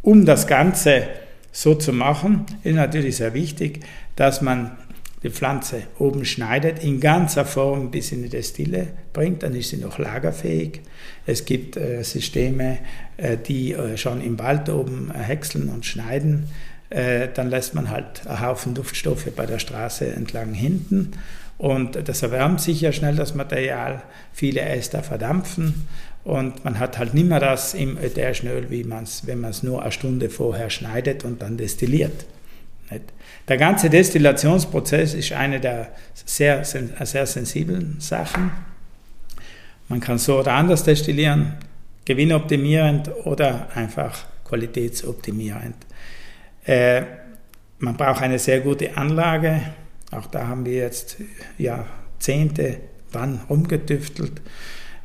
Um 0.00 0.24
das 0.24 0.46
Ganze 0.46 1.08
so 1.52 1.74
zu 1.74 1.92
machen, 1.92 2.46
ist 2.62 2.76
natürlich 2.76 3.16
sehr 3.16 3.34
wichtig, 3.34 3.80
dass 4.16 4.40
man 4.40 4.70
die 5.22 5.30
Pflanze 5.30 5.82
oben 5.98 6.24
schneidet, 6.24 6.82
in 6.82 7.00
ganzer 7.00 7.44
Form 7.44 7.90
bis 7.90 8.12
in 8.12 8.22
die 8.22 8.28
Destille 8.28 8.88
bringt, 9.12 9.42
dann 9.42 9.54
ist 9.54 9.70
sie 9.70 9.76
noch 9.76 9.98
lagerfähig. 9.98 10.80
Es 11.26 11.44
gibt 11.44 11.76
äh, 11.76 12.02
Systeme, 12.02 12.78
äh, 13.16 13.36
die 13.36 13.72
äh, 13.72 13.96
schon 13.96 14.22
im 14.22 14.38
Wald 14.38 14.68
oben 14.68 15.10
äh, 15.10 15.18
häckseln 15.18 15.68
und 15.68 15.84
schneiden. 15.84 16.48
Äh, 16.88 17.28
dann 17.34 17.50
lässt 17.50 17.74
man 17.74 17.90
halt 17.90 18.26
einen 18.26 18.40
Haufen 18.40 18.74
Duftstoffe 18.74 19.30
bei 19.36 19.46
der 19.46 19.58
Straße 19.58 20.06
entlang 20.06 20.54
hinten 20.54 21.12
und 21.60 22.08
das 22.08 22.22
erwärmt 22.22 22.62
sich 22.62 22.80
ja 22.80 22.90
schnell, 22.90 23.16
das 23.16 23.34
Material. 23.34 24.02
Viele 24.32 24.62
Ester 24.62 25.02
verdampfen 25.02 25.86
und 26.24 26.64
man 26.64 26.78
hat 26.78 26.96
halt 26.96 27.12
nicht 27.12 27.28
mehr 27.28 27.38
das 27.38 27.74
im 27.74 27.98
ätherischen 27.98 28.48
Öl, 28.48 28.70
wie 28.70 28.80
es, 29.02 29.26
wenn 29.26 29.40
man 29.40 29.50
es 29.50 29.62
nur 29.62 29.82
eine 29.82 29.92
Stunde 29.92 30.30
vorher 30.30 30.70
schneidet 30.70 31.22
und 31.22 31.42
dann 31.42 31.58
destilliert. 31.58 32.24
Der 33.48 33.56
ganze 33.56 33.90
Destillationsprozess 33.90 35.14
ist 35.14 35.32
eine 35.32 35.60
der 35.60 35.92
sehr, 36.14 36.64
sehr 36.64 37.26
sensiblen 37.26 38.00
Sachen. 38.00 38.50
Man 39.88 40.00
kann 40.00 40.18
so 40.18 40.38
oder 40.38 40.52
anders 40.52 40.84
destillieren, 40.84 41.54
gewinnoptimierend 42.04 43.10
oder 43.24 43.68
einfach 43.74 44.24
qualitätsoptimierend. 44.44 45.76
Äh, 46.64 47.02
man 47.78 47.96
braucht 47.96 48.22
eine 48.22 48.38
sehr 48.38 48.60
gute 48.60 48.96
Anlage, 48.96 49.62
Auch 50.10 50.26
da 50.26 50.48
haben 50.48 50.64
wir 50.66 50.74
jetzt 50.74 51.16
Jahrzehnte 51.56 52.78
dran 53.12 53.40
rumgetüftelt. 53.48 54.40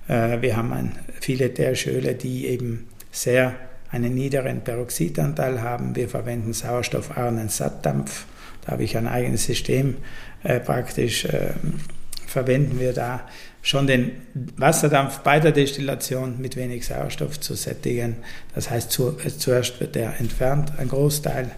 Äh, 0.07 0.41
wir 0.41 0.57
haben 0.57 0.73
ein, 0.73 0.91
viele 1.21 1.45
ätherische 1.45 1.91
Öle, 1.91 2.15
die 2.15 2.47
eben 2.47 2.87
sehr 3.11 3.55
einen 3.95 4.13
niederen 4.13 4.61
Peroxidanteil 4.61 5.61
haben. 5.61 5.95
Wir 5.95 6.09
verwenden 6.09 6.53
sauerstoffarmen 6.53 7.49
Sattdampf. 7.49 8.25
Da 8.65 8.73
habe 8.73 8.83
ich 8.83 8.97
ein 8.97 9.07
eigenes 9.07 9.45
System 9.45 9.95
äh, 10.43 10.59
praktisch. 10.59 11.25
Äh, 11.25 11.53
verwenden 12.27 12.81
wir 12.81 12.91
da 12.91 13.21
schon 13.61 13.87
den 13.87 14.11
Wasserdampf 14.57 15.19
bei 15.19 15.39
der 15.39 15.53
Destillation 15.53 16.35
mit 16.39 16.57
wenig 16.57 16.85
Sauerstoff 16.85 17.39
zu 17.39 17.53
sättigen. 17.53 18.17
Das 18.53 18.69
heißt, 18.69 18.91
zu, 18.91 19.13
zuerst 19.37 19.79
wird 19.79 19.95
der 19.95 20.19
entfernt, 20.19 20.73
ein 20.77 20.89
Großteil, 20.89 21.51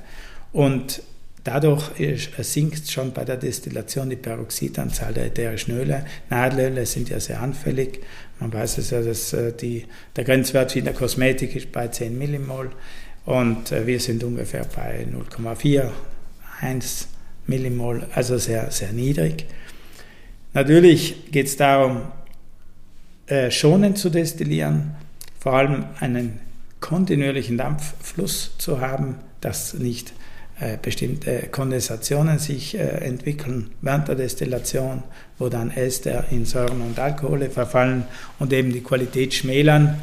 und 0.54 1.02
dadurch 1.48 1.98
ist, 1.98 2.32
sinkt 2.40 2.90
schon 2.90 3.14
bei 3.14 3.24
der 3.24 3.38
Destillation 3.38 4.10
die 4.10 4.18
Peroxidanzahl 4.18 5.14
der 5.14 5.28
ätherischen 5.28 5.78
Öle. 5.78 6.06
Nadelöle 6.30 6.86
sind 6.86 7.10
ja 7.10 7.22
sehr 7.22 7.42
anfällig. 7.42 8.02
Man 8.40 8.52
weiß 8.52 8.80
es 8.80 8.90
ja, 8.90 9.02
dass 9.02 9.32
äh, 9.32 9.54
die, 9.54 9.86
der 10.18 10.26
Grenzwert 10.26 10.76
in 10.76 10.84
der 10.84 10.94
Kosmetik 10.94 11.56
ist 11.56 11.72
bei 11.72 11.88
10 11.88 12.18
Millimol 12.18 12.72
und 13.26 13.72
äh, 13.72 13.88
wir 13.88 14.00
sind 14.02 14.26
ungefähr 14.26 14.66
bei 14.76 15.06
0,4, 15.06 15.90
1 16.60 17.08
Millimol, 17.48 18.06
also 18.14 18.38
sehr, 18.38 18.70
sehr 18.70 18.92
niedrig. 18.92 19.46
Natürlich 20.54 21.32
geht 21.32 21.48
es 21.48 21.56
darum, 21.56 22.02
äh, 23.28 23.52
schonend 23.52 23.98
zu 23.98 24.10
destillieren, 24.10 24.96
vor 25.40 25.54
allem 25.54 25.86
einen 26.02 26.42
kontinuierlichen 26.82 27.58
Dampffluss 27.58 28.58
zu 28.58 28.82
haben, 28.82 29.16
dass 29.40 29.74
nicht 29.76 30.10
äh, 30.10 30.14
bestimmte 30.82 31.50
Kondensationen 31.52 32.40
sich 32.40 32.76
äh, 32.76 32.80
entwickeln 32.80 33.72
während 33.82 34.08
der 34.08 34.16
Destillation, 34.16 35.04
wo 35.38 35.50
dann 35.50 35.70
Ester 35.70 36.26
in 36.32 36.46
Säuren 36.46 36.82
und 36.82 37.00
Alkohole 37.00 37.50
verfallen 37.50 38.06
und 38.40 38.52
eben 38.54 38.74
die 38.74 38.82
Qualität 38.82 39.34
schmälern. 39.34 40.02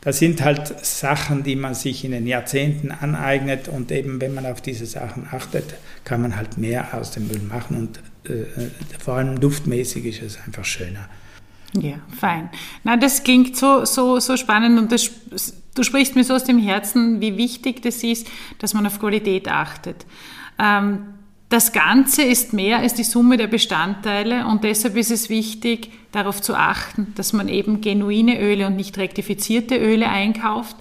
Das 0.00 0.18
sind 0.18 0.42
halt 0.42 0.84
Sachen, 0.84 1.42
die 1.42 1.56
man 1.56 1.74
sich 1.74 2.04
in 2.04 2.12
den 2.12 2.26
Jahrzehnten 2.26 2.90
aneignet 2.90 3.68
und 3.68 3.92
eben 3.92 4.20
wenn 4.20 4.32
man 4.32 4.46
auf 4.46 4.60
diese 4.60 4.86
Sachen 4.86 5.26
achtet, 5.30 5.74
kann 6.04 6.22
man 6.22 6.36
halt 6.36 6.56
mehr 6.56 6.94
aus 6.94 7.10
dem 7.10 7.26
Müll 7.26 7.42
machen 7.42 7.76
und 7.76 8.30
äh, 8.30 8.44
vor 8.98 9.14
allem 9.14 9.40
duftmäßig 9.40 10.06
ist 10.06 10.22
es 10.22 10.38
einfach 10.46 10.64
schöner. 10.64 11.08
Ja, 11.74 11.94
fein. 12.18 12.50
Na, 12.82 12.96
das 12.96 13.22
klingt 13.22 13.56
so, 13.56 13.84
so, 13.84 14.18
so 14.18 14.36
spannend 14.36 14.78
und 14.78 14.92
das, 14.92 15.10
du 15.74 15.82
sprichst 15.82 16.16
mir 16.16 16.24
so 16.24 16.34
aus 16.34 16.44
dem 16.44 16.58
Herzen, 16.58 17.20
wie 17.20 17.36
wichtig 17.36 17.82
das 17.82 18.02
ist, 18.02 18.28
dass 18.58 18.74
man 18.74 18.86
auf 18.86 19.00
Qualität 19.00 19.48
achtet. 19.48 20.06
Ähm, 20.58 21.14
das 21.48 21.72
Ganze 21.72 22.22
ist 22.22 22.52
mehr 22.52 22.78
als 22.78 22.94
die 22.94 23.02
Summe 23.02 23.36
der 23.36 23.48
Bestandteile 23.48 24.46
und 24.46 24.62
deshalb 24.62 24.96
ist 24.96 25.10
es 25.10 25.28
wichtig, 25.30 25.90
darauf 26.12 26.40
zu 26.40 26.54
achten, 26.54 27.12
dass 27.16 27.32
man 27.32 27.48
eben 27.48 27.80
genuine 27.80 28.40
Öle 28.40 28.68
und 28.68 28.76
nicht 28.76 28.96
rektifizierte 28.98 29.76
Öle 29.76 30.08
einkauft. 30.08 30.76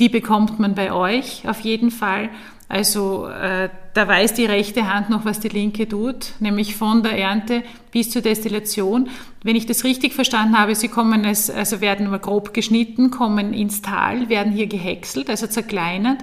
Die 0.00 0.08
bekommt 0.08 0.58
man 0.58 0.74
bei 0.74 0.92
euch 0.92 1.48
auf 1.48 1.60
jeden 1.60 1.92
Fall. 1.92 2.30
Also 2.68 3.28
äh, 3.28 3.68
da 3.94 4.08
weiß 4.08 4.34
die 4.34 4.44
rechte 4.44 4.92
Hand 4.92 5.08
noch, 5.08 5.24
was 5.24 5.38
die 5.38 5.48
linke 5.48 5.88
tut, 5.88 6.32
nämlich 6.40 6.74
von 6.74 7.04
der 7.04 7.16
Ernte 7.16 7.62
bis 7.92 8.10
zur 8.10 8.22
Destillation. 8.22 9.08
Wenn 9.44 9.54
ich 9.54 9.66
das 9.66 9.84
richtig 9.84 10.14
verstanden 10.14 10.58
habe, 10.58 10.74
sie 10.74 10.88
kommen 10.88 11.24
es, 11.24 11.48
also 11.48 11.80
werden 11.80 12.06
immer 12.06 12.18
grob 12.18 12.52
geschnitten, 12.52 13.10
kommen 13.10 13.54
ins 13.54 13.82
Tal, 13.82 14.28
werden 14.28 14.52
hier 14.52 14.66
gehäckselt, 14.66 15.30
also 15.30 15.46
zerkleinert 15.46 16.18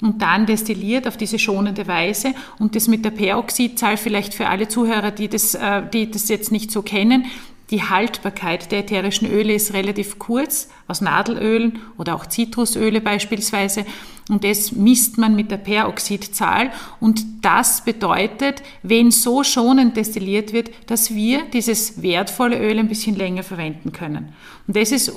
und 0.00 0.22
dann 0.22 0.46
destilliert 0.46 1.06
auf 1.06 1.16
diese 1.16 1.38
schonende 1.38 1.86
Weise. 1.86 2.34
Und 2.58 2.76
das 2.76 2.88
mit 2.88 3.04
der 3.04 3.10
Peroxidzahl 3.10 3.96
vielleicht 3.96 4.34
für 4.34 4.48
alle 4.48 4.68
Zuhörer, 4.68 5.10
die 5.10 5.28
das, 5.28 5.54
äh, 5.54 5.82
die 5.92 6.10
das 6.10 6.28
jetzt 6.28 6.52
nicht 6.52 6.70
so 6.70 6.82
kennen, 6.82 7.26
die 7.70 7.82
Haltbarkeit 7.82 8.72
der 8.72 8.80
ätherischen 8.80 9.30
Öle 9.30 9.54
ist 9.54 9.72
relativ 9.72 10.18
kurz, 10.18 10.68
aus 10.88 11.00
Nadelölen 11.00 11.78
oder 11.98 12.16
auch 12.16 12.26
Zitrusöle 12.26 13.00
beispielsweise. 13.00 13.86
Und 14.28 14.42
das 14.42 14.72
misst 14.72 15.18
man 15.18 15.36
mit 15.36 15.50
der 15.50 15.56
Peroxidzahl. 15.56 16.70
Und 16.98 17.22
das 17.42 17.84
bedeutet, 17.84 18.62
wenn 18.82 19.12
so 19.12 19.44
schonend 19.44 19.96
destilliert 19.96 20.52
wird, 20.52 20.70
dass 20.86 21.14
wir 21.14 21.42
dieses 21.52 22.02
wertvolle 22.02 22.58
Öl 22.58 22.78
ein 22.78 22.88
bisschen 22.88 23.14
länger 23.14 23.44
verwenden 23.44 23.92
können. 23.92 24.32
Und 24.66 24.76
das 24.76 24.90
ist 24.90 25.12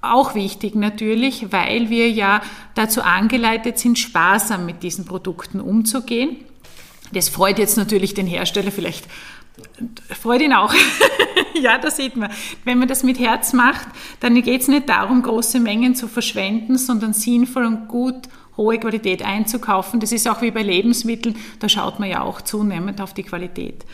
auch 0.00 0.34
wichtig 0.34 0.74
natürlich, 0.74 1.52
weil 1.52 1.90
wir 1.90 2.10
ja 2.10 2.40
dazu 2.74 3.02
angeleitet 3.02 3.78
sind, 3.78 3.98
sparsam 3.98 4.64
mit 4.64 4.82
diesen 4.82 5.04
Produkten 5.04 5.60
umzugehen. 5.60 6.36
Das 7.12 7.28
freut 7.28 7.58
jetzt 7.58 7.76
natürlich 7.76 8.14
den 8.14 8.26
Hersteller 8.26 8.70
vielleicht 8.70 9.06
freut 10.20 10.42
ihn 10.42 10.52
auch. 10.52 10.72
ja, 11.62 11.78
da 11.78 11.90
sieht 11.90 12.16
man. 12.16 12.30
Wenn 12.64 12.78
man 12.78 12.88
das 12.88 13.02
mit 13.02 13.18
Herz 13.18 13.52
macht, 13.52 13.88
dann 14.20 14.40
geht 14.42 14.62
es 14.62 14.68
nicht 14.68 14.88
darum, 14.88 15.22
große 15.22 15.60
Mengen 15.60 15.94
zu 15.94 16.08
verschwenden, 16.08 16.78
sondern 16.78 17.12
sinnvoll 17.12 17.66
und 17.66 17.88
gut 17.88 18.28
hohe 18.56 18.78
Qualität 18.78 19.24
einzukaufen. 19.24 20.00
Das 20.00 20.12
ist 20.12 20.28
auch 20.28 20.42
wie 20.42 20.50
bei 20.50 20.62
Lebensmitteln, 20.62 21.36
da 21.60 21.68
schaut 21.68 21.98
man 21.98 22.10
ja 22.10 22.22
auch 22.22 22.42
zunehmend 22.42 23.00
auf 23.00 23.14
die 23.14 23.22
Qualität. 23.22 23.84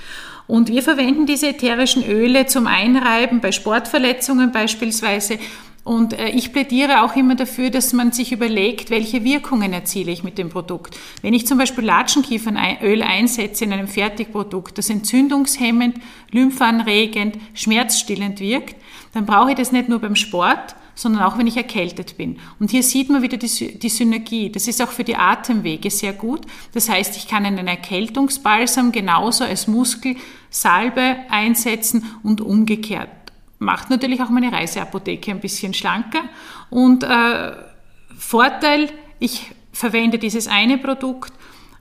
Und 0.47 0.69
wir 0.69 0.83
verwenden 0.83 1.27
diese 1.27 1.49
ätherischen 1.49 2.05
Öle 2.05 2.47
zum 2.47 2.67
Einreiben 2.67 3.41
bei 3.41 3.53
Sportverletzungen 3.53 4.53
beispielsweise 4.53 5.39
und 5.87 6.15
äh, 6.15 6.31
ich 6.31 6.53
plädiere 6.53 7.05
auch 7.05 7.15
immer 7.15 7.37
dafür, 7.37 7.71
dass 7.71 7.93
man 7.93 8.11
sich 8.11 8.33
überlegt, 8.33 8.91
welche 8.91 9.23
Wirkungen 9.23 9.73
erziele 9.73 10.11
ich 10.11 10.25
mit 10.25 10.37
dem 10.37 10.49
Produkt. 10.49 10.99
Wenn 11.23 11.33
ich 11.33 11.47
zum 11.47 11.59
Beispiel 11.59 11.85
Latschenkiefernöl 11.85 13.03
einsetze 13.03 13.65
in 13.65 13.73
einem 13.73 13.87
Fertigprodukt, 13.87 14.79
das 14.79 14.91
entzündungshemmend, 14.91 15.99
lymphanregend, 16.33 17.39
schmerzstillend 17.55 18.41
wirkt, 18.41 18.75
dann 19.15 19.27
brauche 19.27 19.51
ich 19.51 19.57
das 19.57 19.71
nicht 19.71 19.89
nur 19.89 20.01
beim 20.01 20.17
Sport, 20.17 20.75
sondern 20.97 21.23
auch 21.23 21.39
wenn 21.39 21.47
ich 21.47 21.57
erkältet 21.57 22.17
bin. 22.17 22.41
Und 22.59 22.73
hier 22.73 22.83
sieht 22.83 23.09
man 23.09 23.23
wieder 23.23 23.37
die, 23.37 23.79
die, 23.79 23.89
Synergie. 23.89 24.51
Das 24.51 24.67
ist 24.67 24.83
auch 24.83 24.91
für 24.91 25.05
die 25.05 25.15
Atemwege 25.15 25.91
sehr 25.91 26.15
gut. 26.15 26.41
Das 26.73 26.89
heißt, 26.89 27.17
ich 27.17 27.29
kann 27.29 27.47
einen 27.47 27.69
Erkältungsbalsam 27.69 28.91
genauso 28.91 29.45
als 29.45 29.69
Muskelsalbe 29.69 31.17
einsetzen 31.31 32.07
und 32.25 32.41
umgekehrt 32.41 33.11
macht 33.59 33.91
natürlich 33.91 34.23
auch 34.23 34.29
meine 34.29 34.53
Reiseapotheke 34.53 35.31
ein 35.31 35.41
bisschen 35.41 35.75
schlanker. 35.75 36.23
Und 36.71 37.05
äh, 37.05 37.53
Vorteil, 38.19 38.91
ich 39.19 39.53
verwende 39.73 40.19
dieses 40.19 40.49
eine 40.49 40.79
Produkt, 40.79 41.33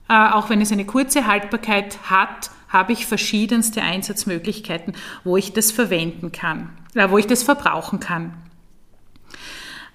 äh, 0.08 0.14
auch 0.14 0.50
wenn 0.50 0.60
es 0.60 0.72
eine 0.72 0.84
kurze 0.84 1.26
Haltbarkeit 1.26 1.98
hat, 2.10 2.50
habe 2.68 2.92
ich 2.92 3.06
verschiedenste 3.06 3.82
Einsatzmöglichkeiten, 3.82 4.94
wo 5.24 5.36
ich 5.36 5.52
das 5.52 5.72
verwenden 5.72 6.32
kann, 6.32 6.70
äh, 6.94 7.10
wo 7.10 7.18
ich 7.18 7.26
das 7.26 7.42
verbrauchen 7.42 8.00
kann. 8.00 8.34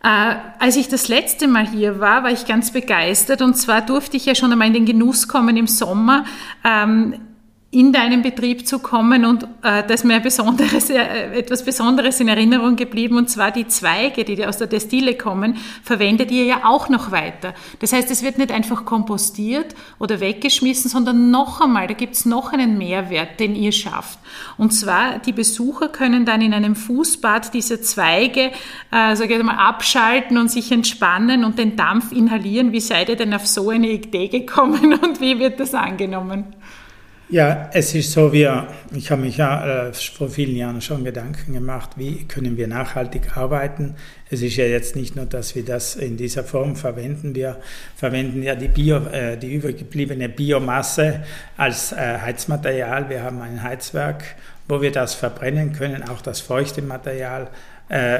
Äh, 0.03 0.35
als 0.59 0.77
ich 0.77 0.87
das 0.87 1.07
letzte 1.09 1.47
Mal 1.47 1.67
hier 1.67 1.99
war, 1.99 2.23
war 2.23 2.31
ich 2.31 2.47
ganz 2.47 2.71
begeistert 2.71 3.41
und 3.41 3.55
zwar 3.55 3.81
durfte 3.81 4.17
ich 4.17 4.25
ja 4.25 4.33
schon 4.33 4.51
einmal 4.51 4.67
in 4.67 4.73
den 4.73 4.85
Genuss 4.85 5.27
kommen 5.27 5.57
im 5.57 5.67
Sommer. 5.67 6.25
Ähm, 6.63 7.19
in 7.73 7.93
deinen 7.93 8.21
Betrieb 8.21 8.67
zu 8.67 8.79
kommen 8.79 9.23
und 9.23 9.43
äh, 9.43 9.47
da 9.62 9.93
ist 9.93 10.03
mir 10.03 10.19
Besonderes, 10.19 10.89
äh, 10.89 11.39
etwas 11.39 11.63
Besonderes 11.63 12.19
in 12.19 12.27
Erinnerung 12.27 12.75
geblieben 12.75 13.15
und 13.15 13.29
zwar 13.29 13.51
die 13.51 13.65
Zweige, 13.65 14.25
die 14.25 14.45
aus 14.45 14.57
der 14.57 14.67
Destille 14.67 15.15
kommen, 15.15 15.55
verwendet 15.81 16.31
ihr 16.31 16.43
ja 16.43 16.65
auch 16.65 16.89
noch 16.89 17.12
weiter. 17.12 17.53
Das 17.79 17.93
heißt, 17.93 18.12
es 18.12 18.23
wird 18.23 18.38
nicht 18.38 18.51
einfach 18.51 18.84
kompostiert 18.84 19.73
oder 19.99 20.19
weggeschmissen, 20.19 20.91
sondern 20.91 21.31
noch 21.31 21.62
einmal, 21.62 21.88
da 21.88 21.93
gibt's 21.93 22.25
noch 22.25 22.51
einen 22.51 22.77
Mehrwert, 22.77 23.39
den 23.39 23.55
ihr 23.55 23.71
schafft. 23.71 24.19
Und 24.57 24.71
zwar, 24.71 25.19
die 25.19 25.31
Besucher 25.31 25.88
können 25.88 26.25
dann 26.25 26.41
in 26.41 26.53
einem 26.53 26.75
Fußbad 26.75 27.53
diese 27.53 27.79
Zweige, 27.79 28.51
äh, 28.91 29.15
sag 29.15 29.31
ich 29.31 29.43
mal, 29.43 29.55
abschalten 29.55 30.38
und 30.38 30.51
sich 30.51 30.73
entspannen 30.73 31.45
und 31.45 31.57
den 31.57 31.77
Dampf 31.77 32.12
inhalieren. 32.12 32.73
Wie 32.73 32.81
seid 32.81 33.07
ihr 33.07 33.15
denn 33.15 33.34
auf 33.34 33.47
so 33.47 33.69
eine 33.69 33.88
Idee 33.88 34.27
gekommen 34.27 34.93
und 35.01 35.21
wie 35.21 35.39
wird 35.39 35.62
das 35.62 35.73
angenommen? 35.73 36.53
Ja, 37.31 37.69
es 37.71 37.95
ist 37.95 38.11
so, 38.11 38.33
wir, 38.33 38.67
ich 38.93 39.09
habe 39.09 39.21
mich 39.21 39.37
ja 39.37 39.87
äh, 39.87 39.93
vor 39.93 40.27
vielen 40.27 40.53
Jahren 40.53 40.81
schon 40.81 41.05
Gedanken 41.05 41.53
gemacht, 41.53 41.91
wie 41.95 42.25
können 42.25 42.57
wir 42.57 42.67
nachhaltig 42.67 43.37
arbeiten. 43.37 43.95
Es 44.29 44.41
ist 44.41 44.57
ja 44.57 44.65
jetzt 44.65 44.97
nicht 44.97 45.15
nur, 45.15 45.27
dass 45.27 45.55
wir 45.55 45.63
das 45.63 45.95
in 45.95 46.17
dieser 46.17 46.43
Form 46.43 46.75
verwenden. 46.75 47.33
Wir 47.33 47.55
verwenden 47.95 48.43
ja 48.43 48.55
die, 48.55 48.67
Bio, 48.67 48.97
äh, 49.05 49.37
die 49.37 49.53
übergebliebene 49.53 50.27
Biomasse 50.27 51.23
als 51.55 51.93
äh, 51.93 51.95
Heizmaterial. 51.95 53.09
Wir 53.09 53.23
haben 53.23 53.41
ein 53.41 53.63
Heizwerk, 53.63 54.25
wo 54.67 54.81
wir 54.81 54.91
das 54.91 55.13
verbrennen 55.13 55.71
können. 55.71 56.03
Auch 56.09 56.19
das 56.19 56.41
feuchte 56.41 56.81
Material 56.81 57.47
äh, 57.87 58.19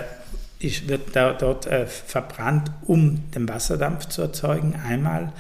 ist, 0.60 0.88
wird 0.88 1.14
da, 1.18 1.34
dort 1.34 1.68
äh, 1.68 1.86
verbrannt, 1.86 2.72
um 2.84 3.30
den 3.36 3.50
Wasserdampf 3.50 4.06
zu 4.06 4.22
erzeugen. 4.22 4.80
Einmal. 4.88 5.34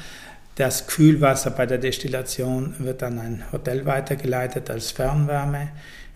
Das 0.56 0.88
Kühlwasser 0.88 1.52
bei 1.52 1.66
der 1.66 1.78
Destillation 1.78 2.76
wird 2.80 3.04
an 3.04 3.20
ein 3.20 3.44
Hotel 3.52 3.86
weitergeleitet 3.86 4.70
als 4.70 4.92
Fernwärme. 4.92 5.70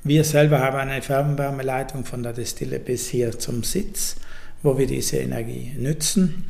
Wir 0.03 0.23
selber 0.23 0.59
haben 0.59 0.77
eine 0.77 1.01
Fernwärmeleitung 1.01 2.05
von 2.05 2.21
der 2.21 2.33
Destille 2.33 2.79
bis 2.79 3.07
hier 3.07 3.39
zum 3.39 3.63
Sitz, 3.63 4.17
wo 4.61 4.77
wir 4.77 4.87
diese 4.87 5.17
Energie 5.17 5.73
nützen. 5.77 6.49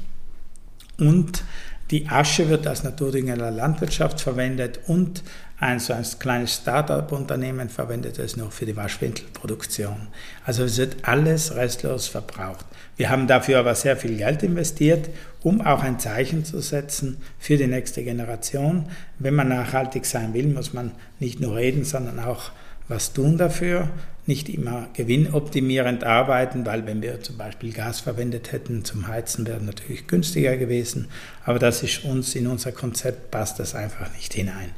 Und 0.98 1.44
Die 1.92 2.08
Asche 2.08 2.50
wird 2.50 2.66
als 2.66 2.84
Naturdünger 2.84 3.36
Landwirtschaft 3.52 4.20
verwendet 4.20 4.80
und 4.88 5.22
ein 5.60 5.80
so 5.80 5.94
ein 5.94 6.04
kleines 6.18 6.56
Start-up-Unternehmen 6.56 7.70
verwendet 7.70 8.18
es 8.18 8.36
noch 8.36 8.52
für 8.52 8.66
die 8.66 8.76
Waschwindelproduktion. 8.76 10.08
Also 10.46 10.64
es 10.64 10.78
wird 10.78 10.98
alles 11.04 11.56
restlos 11.56 12.08
verbraucht. 12.08 12.66
Wir 12.98 13.10
haben 13.10 13.28
dafür 13.28 13.60
aber 13.60 13.76
sehr 13.76 13.98
viel 13.98 14.18
Geld 14.18 14.42
investiert, 14.44 15.10
um 15.44 15.62
auch 15.62 15.84
ein 15.84 16.00
Zeichen 16.00 16.46
zu 16.46 16.62
setzen 16.62 17.18
für 17.40 17.58
die 17.58 17.68
nächste 17.68 18.04
Generation. 18.04 18.86
Wenn 19.20 19.36
man 19.36 19.50
nachhaltig 19.50 20.06
sein 20.06 20.34
will, 20.34 20.48
muss 20.48 20.74
man 20.74 20.92
nicht 21.20 21.42
nur 21.42 21.56
reden, 21.56 21.84
sondern 21.84 22.20
auch 22.20 22.52
was 22.88 23.14
tun 23.14 23.38
dafür. 23.38 23.90
Nicht 24.28 24.50
immer 24.50 24.88
gewinnoptimierend 24.94 26.04
arbeiten, 26.04 26.66
weil 26.66 26.86
wenn 26.88 27.02
wir 27.02 27.22
zum 27.22 27.38
Beispiel 27.38 27.74
Gas 27.74 28.00
verwendet 28.00 28.52
hätten 28.52 28.84
zum 28.86 29.08
Heizen, 29.08 29.46
wäre 29.46 29.62
natürlich 29.62 30.08
günstiger 30.08 30.58
gewesen. 30.58 31.10
Aber 31.44 31.60
das 31.60 31.84
ist 31.84 32.06
uns 32.06 32.34
in 32.34 32.48
unser 32.48 32.72
Konzept 32.72 33.30
passt 33.30 33.60
das 33.60 33.76
einfach 33.76 34.12
nicht 34.14 34.34
hinein. 34.34 34.72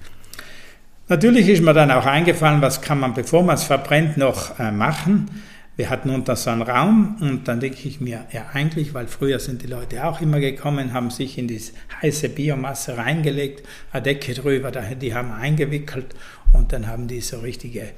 Natürlich 1.08 1.48
ist 1.48 1.64
mir 1.64 1.74
dann 1.74 1.92
auch 1.92 2.06
eingefallen, 2.06 2.62
was 2.62 2.82
kann 2.82 3.00
man, 3.00 3.14
bevor 3.14 3.42
man 3.44 3.56
es 3.56 3.64
verbrennt, 3.64 4.18
noch 4.18 4.60
äh, 4.60 4.72
machen. 4.72 5.30
Wir 5.78 5.92
hatten 5.92 6.10
unter 6.10 6.36
so 6.36 6.50
einen 6.50 6.64
Raum 6.64 7.18
und 7.22 7.48
dann 7.48 7.60
denke 7.60 7.88
ich 7.88 8.02
mir, 8.02 8.26
ja 8.32 8.48
eigentlich, 8.52 8.96
weil 8.96 9.06
früher 9.06 9.38
sind 9.38 9.62
die 9.62 9.68
Leute 9.68 10.06
auch 10.06 10.22
immer 10.22 10.40
gekommen, 10.40 10.92
haben 10.92 11.12
sich 11.12 11.38
in 11.38 11.48
die 11.48 11.62
heiße 12.02 12.30
Biomasse 12.30 12.98
reingelegt, 12.98 13.64
eine 13.92 14.02
Decke 14.02 14.34
drüber, 14.34 14.72
die 14.72 15.14
haben 15.14 15.32
eingewickelt 15.32 16.16
und 16.52 16.74
dann 16.74 16.88
haben 16.88 17.08
die 17.08 17.22
so 17.22 17.42
richtige 17.42 17.90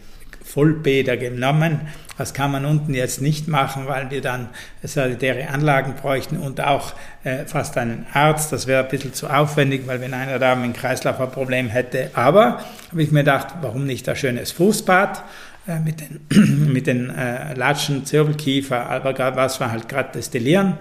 Vollbäder 0.44 1.16
genommen. 1.16 1.82
Das 2.18 2.34
kann 2.34 2.52
man 2.52 2.66
unten 2.66 2.94
jetzt 2.94 3.22
nicht 3.22 3.48
machen, 3.48 3.88
weil 3.88 4.12
wir 4.12 4.22
dann 4.22 4.50
sanitäre 4.84 5.48
Anlagen 5.48 5.94
bräuchten 5.94 6.38
und 6.38 6.60
auch 6.60 6.94
äh, 7.24 7.46
fast 7.46 7.78
einen 7.78 8.06
Arzt. 8.12 8.52
Das 8.52 8.68
wäre 8.68 8.84
ein 8.84 8.90
bisschen 8.90 9.14
zu 9.14 9.28
aufwendig, 9.28 9.84
weil 9.86 10.02
wenn 10.02 10.14
einer 10.14 10.40
da 10.40 10.54
ein 10.54 10.74
Kreislauferproblem 10.74 11.70
hätte. 11.70 12.12
Aber 12.14 12.60
habe 12.92 13.04
ich 13.04 13.12
mir 13.12 13.20
gedacht, 13.20 13.56
warum 13.62 13.86
nicht 13.86 14.10
ein 14.10 14.16
schönes 14.16 14.52
Fußbad? 14.52 15.24
Äh, 15.70 15.80
mit 15.80 16.02
den, 16.02 16.20
mit 16.74 16.88
den 16.88 17.10
äh, 17.12 17.54
Latschen, 17.54 18.06
Zirbelkiefer, 18.06 18.90
aber 18.90 19.36
was 19.36 19.60
wir 19.60 19.72
halt 19.72 19.88
gerade 19.88 20.12
destillieren. 20.14 20.78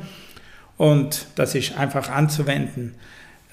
Und 0.77 1.27
das 1.35 1.55
ist 1.55 1.77
einfach 1.77 2.09
anzuwenden. 2.11 2.95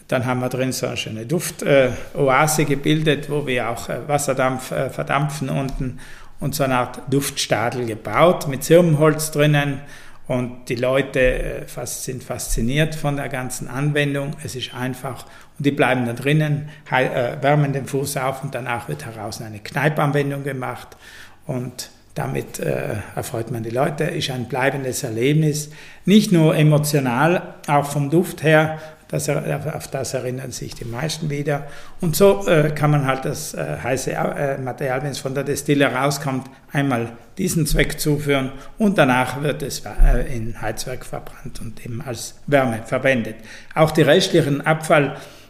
Dann 0.07 0.25
haben 0.25 0.39
wir 0.39 0.49
drin 0.49 0.71
so 0.71 0.85
eine 0.87 0.97
schöne 0.97 1.25
Duftoase 1.25 2.61
äh, 2.61 2.65
gebildet, 2.65 3.29
wo 3.29 3.47
wir 3.47 3.69
auch 3.69 3.89
äh, 3.89 4.07
Wasserdampf 4.07 4.71
äh, 4.71 4.89
verdampfen 4.89 5.49
unten 5.49 5.99
und 6.39 6.53
so 6.55 6.63
eine 6.63 6.77
Art 6.77 7.01
Duftstadel 7.09 7.85
gebaut 7.85 8.47
mit 8.47 8.63
Zirbenholz 8.63 9.31
drinnen. 9.31 9.81
Und 10.27 10.69
die 10.69 10.75
Leute 10.75 11.65
fast, 11.67 12.03
sind 12.03 12.23
fasziniert 12.23 12.95
von 12.95 13.15
der 13.15 13.29
ganzen 13.29 13.67
Anwendung. 13.67 14.31
Es 14.43 14.55
ist 14.55 14.73
einfach 14.73 15.25
und 15.57 15.65
die 15.65 15.71
bleiben 15.71 16.05
da 16.05 16.13
drinnen, 16.13 16.69
wärmen 16.89 17.73
den 17.73 17.85
Fuß 17.85 18.17
auf 18.17 18.43
und 18.43 18.55
danach 18.55 18.89
wird 18.89 19.05
heraus 19.05 19.39
eine 19.41 19.59
Kneipanwendung 19.59 20.43
gemacht. 20.43 20.97
Und 21.45 21.89
damit 22.15 22.59
äh, 22.59 22.95
erfreut 23.15 23.51
man 23.51 23.63
die 23.63 23.69
Leute, 23.69 24.05
ist 24.05 24.31
ein 24.31 24.45
bleibendes 24.45 25.03
Erlebnis, 25.03 25.69
nicht 26.05 26.31
nur 26.31 26.55
emotional, 26.55 27.55
auch 27.67 27.85
vom 27.85 28.09
Duft 28.09 28.41
her, 28.41 28.79
das, 29.07 29.29
auf 29.29 29.87
das 29.89 30.13
erinnern 30.13 30.51
sich 30.51 30.73
die 30.73 30.85
meisten 30.85 31.29
wieder. 31.29 31.67
Und 32.01 32.15
so 32.15 32.47
äh, 32.47 32.71
kann 32.71 32.89
man 32.89 33.05
halt 33.05 33.25
das 33.25 33.53
äh, 33.53 33.77
heiße 33.83 34.11
äh, 34.11 34.57
Material, 34.57 35.03
wenn 35.03 35.11
es 35.11 35.19
von 35.19 35.35
der 35.35 35.43
Destille 35.43 35.85
rauskommt, 35.85 36.49
einmal 36.71 37.11
diesen 37.37 37.67
Zweck 37.67 37.99
zuführen 37.99 38.51
und 38.77 38.97
danach 38.97 39.41
wird 39.43 39.61
es 39.61 39.83
äh, 39.85 40.35
in 40.35 40.59
Heizwerk 40.59 41.05
verbrannt 41.05 41.61
und 41.61 41.85
eben 41.85 42.01
als 42.01 42.35
Wärme 42.47 42.81
verwendet. 42.85 43.35
Auch 43.75 43.91
die 43.91 44.01
restlichen 44.01 44.65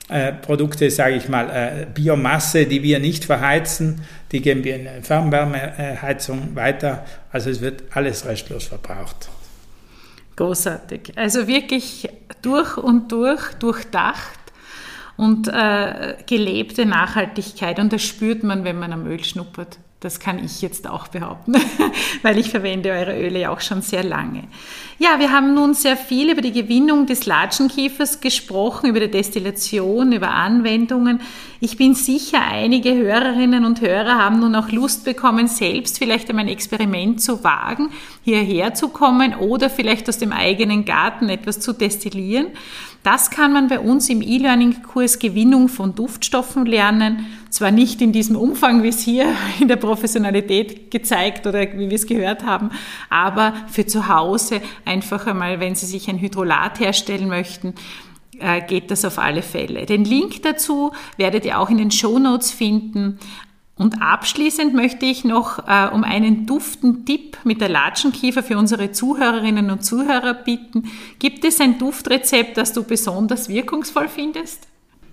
Abfallprodukte, 0.08 0.92
sage 0.92 1.16
ich 1.16 1.30
mal, 1.30 1.50
äh, 1.50 1.88
Biomasse, 1.92 2.66
die 2.66 2.84
wir 2.84 3.00
nicht 3.00 3.26
verheizen, 3.26 4.02
die 4.32 4.42
geben 4.42 4.64
wir 4.64 4.76
in 4.76 5.04
Fernwärmeheizung 5.04 6.56
weiter. 6.56 7.06
Also 7.32 7.50
es 7.50 7.62
wird 7.62 7.84
alles 7.92 8.26
restlos 8.26 8.66
verbraucht. 8.66 9.30
Großartig. 10.36 11.14
Also 11.16 11.48
wirklich 11.48 12.10
durch 12.42 12.78
und 12.78 13.12
durch, 13.12 13.54
durchdacht 13.56 14.40
und 15.18 15.48
äh, 15.48 16.16
gelebte 16.28 16.86
Nachhaltigkeit. 16.86 17.80
Und 17.80 17.94
das 17.94 18.04
spürt 18.04 18.44
man, 18.44 18.64
wenn 18.64 18.78
man 18.78 18.94
am 18.94 19.08
Öl 19.08 19.24
schnuppert. 19.24 19.80
Das 20.06 20.20
kann 20.20 20.38
ich 20.38 20.62
jetzt 20.62 20.88
auch 20.88 21.08
behaupten, 21.08 21.56
weil 22.22 22.38
ich 22.38 22.52
verwende 22.52 22.92
eure 22.92 23.20
Öle 23.20 23.40
ja 23.40 23.50
auch 23.50 23.60
schon 23.60 23.82
sehr 23.82 24.04
lange. 24.04 24.44
Ja, 25.00 25.18
wir 25.18 25.32
haben 25.32 25.56
nun 25.56 25.74
sehr 25.74 25.98
viel 25.98 26.32
über 26.32 26.44
die 26.44 26.52
Gewinnung 26.52 27.08
des 27.08 27.26
Latschenkiefers 27.26 28.22
gesprochen, 28.22 28.88
über 28.88 29.00
die 29.00 29.10
Destillation, 29.10 30.12
über 30.12 30.30
Anwendungen. 30.30 31.22
Ich 31.62 31.78
bin 31.78 31.96
sicher, 31.96 32.42
einige 32.42 32.94
Hörerinnen 32.96 33.64
und 33.64 33.80
Hörer 33.80 34.18
haben 34.18 34.40
nun 34.40 34.56
auch 34.56 34.70
Lust 34.72 35.06
bekommen, 35.06 35.48
selbst 35.48 35.98
vielleicht 35.98 36.30
einmal 36.30 36.46
ein 36.46 36.52
Experiment 36.52 37.22
zu 37.22 37.46
wagen, 37.46 37.92
hierher 38.24 38.74
zu 38.74 38.90
kommen 38.90 39.34
oder 39.34 39.70
vielleicht 39.70 40.10
aus 40.10 40.18
dem 40.18 40.34
eigenen 40.34 40.84
Garten 40.84 41.30
etwas 41.30 41.62
zu 41.62 41.72
destillieren. 41.72 42.48
Das 43.04 43.30
kann 43.30 43.54
man 43.54 43.68
bei 43.68 43.80
uns 43.80 44.10
im 44.10 44.22
E-Learning-Kurs 44.22 45.20
Gewinnung 45.20 45.70
von 45.70 45.94
Duftstoffen 45.94 46.66
lernen. 46.66 47.28
Zwar 47.52 47.72
nicht 47.72 48.02
in 48.02 48.12
diesem 48.12 48.36
Umfang, 48.36 48.82
wie 48.84 48.90
es 48.90 49.00
hier 49.00 49.28
in 49.60 49.68
der 49.68 49.76
Professionalität 49.78 50.92
gezeigt 50.92 51.48
oder 51.48 51.62
wie 51.62 51.90
wir 51.90 51.96
es 51.96 52.08
gehört 52.08 52.44
haben, 52.44 52.72
aber 53.10 53.54
für 53.68 53.86
zu 53.86 54.10
Hause 54.10 54.60
einfach 54.84 55.28
einmal, 55.28 55.60
wenn 55.60 55.76
Sie 55.76 55.86
sich 55.86 56.10
ein 56.10 56.20
Hydrolat 56.20 56.80
herstellen 56.80 57.30
möchten, 57.30 57.76
äh, 58.40 58.62
geht 58.62 58.92
das 58.92 59.06
auf 59.06 59.20
alle 59.20 59.42
Fälle. 59.42 59.86
Den 59.86 60.06
Link 60.06 60.44
dazu 60.44 60.92
werdet 61.18 61.46
ihr 61.46 61.60
auch 61.60 61.70
in 61.70 61.78
den 61.78 61.92
Show 61.92 62.20
Notes 62.20 62.52
finden. 62.52 63.20
Und 63.78 64.02
abschließend 64.02 64.74
möchte 64.74 65.06
ich 65.06 65.26
noch 65.26 65.68
äh, 65.68 65.88
um 65.94 66.06
einen 66.06 66.46
duften 66.46 67.06
Tipp 67.06 67.38
mit 67.44 67.60
der 67.60 67.68
Latschenkiefer 67.68 68.42
für 68.42 68.58
unsere 68.58 68.92
Zuhörerinnen 68.92 69.70
und 69.70 69.84
Zuhörer 69.84 70.34
bitten. 70.34 70.86
Gibt 71.20 71.44
es 71.44 71.60
ein 71.60 71.78
Duftrezept, 71.78 72.58
das 72.58 72.72
du 72.72 72.84
besonders 72.84 73.50
wirkungsvoll 73.50 74.08
findest? 74.08 74.68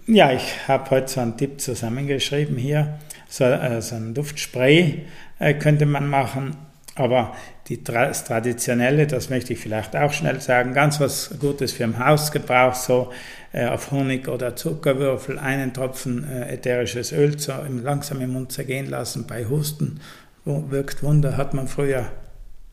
Ja, 0.06 0.32
ich 0.32 0.68
habe 0.68 0.90
heute 0.90 1.08
so 1.08 1.20
einen 1.20 1.36
Tipp 1.36 1.60
zusammengeschrieben 1.60 2.56
hier. 2.56 2.98
So, 3.28 3.44
äh, 3.44 3.82
so 3.82 3.96
ein 3.96 4.14
Duftspray 4.14 5.06
äh, 5.40 5.54
könnte 5.54 5.86
man 5.86 6.08
machen. 6.08 6.56
Aber 6.94 7.34
die, 7.68 7.82
das 7.82 8.24
Traditionelle, 8.24 9.06
das 9.06 9.30
möchte 9.30 9.54
ich 9.54 9.58
vielleicht 9.58 9.96
auch 9.96 10.12
schnell 10.12 10.40
sagen, 10.40 10.74
ganz 10.74 11.00
was 11.00 11.30
Gutes 11.40 11.72
für 11.72 11.84
im 11.84 11.98
Hausgebrauch, 11.98 12.74
so 12.74 13.12
äh, 13.52 13.66
auf 13.66 13.90
Honig 13.90 14.28
oder 14.28 14.56
Zuckerwürfel 14.56 15.38
einen 15.38 15.72
Tropfen 15.72 16.28
äh, 16.30 16.52
ätherisches 16.52 17.12
Öl 17.12 17.36
zu, 17.38 17.52
langsam 17.82 18.20
im 18.20 18.34
Mund 18.34 18.52
zergehen 18.52 18.90
lassen 18.90 19.26
bei 19.26 19.46
Husten. 19.46 20.00
Wirkt 20.44 21.02
Wunder, 21.02 21.36
hat 21.36 21.54
man 21.54 21.68
früher 21.68 22.06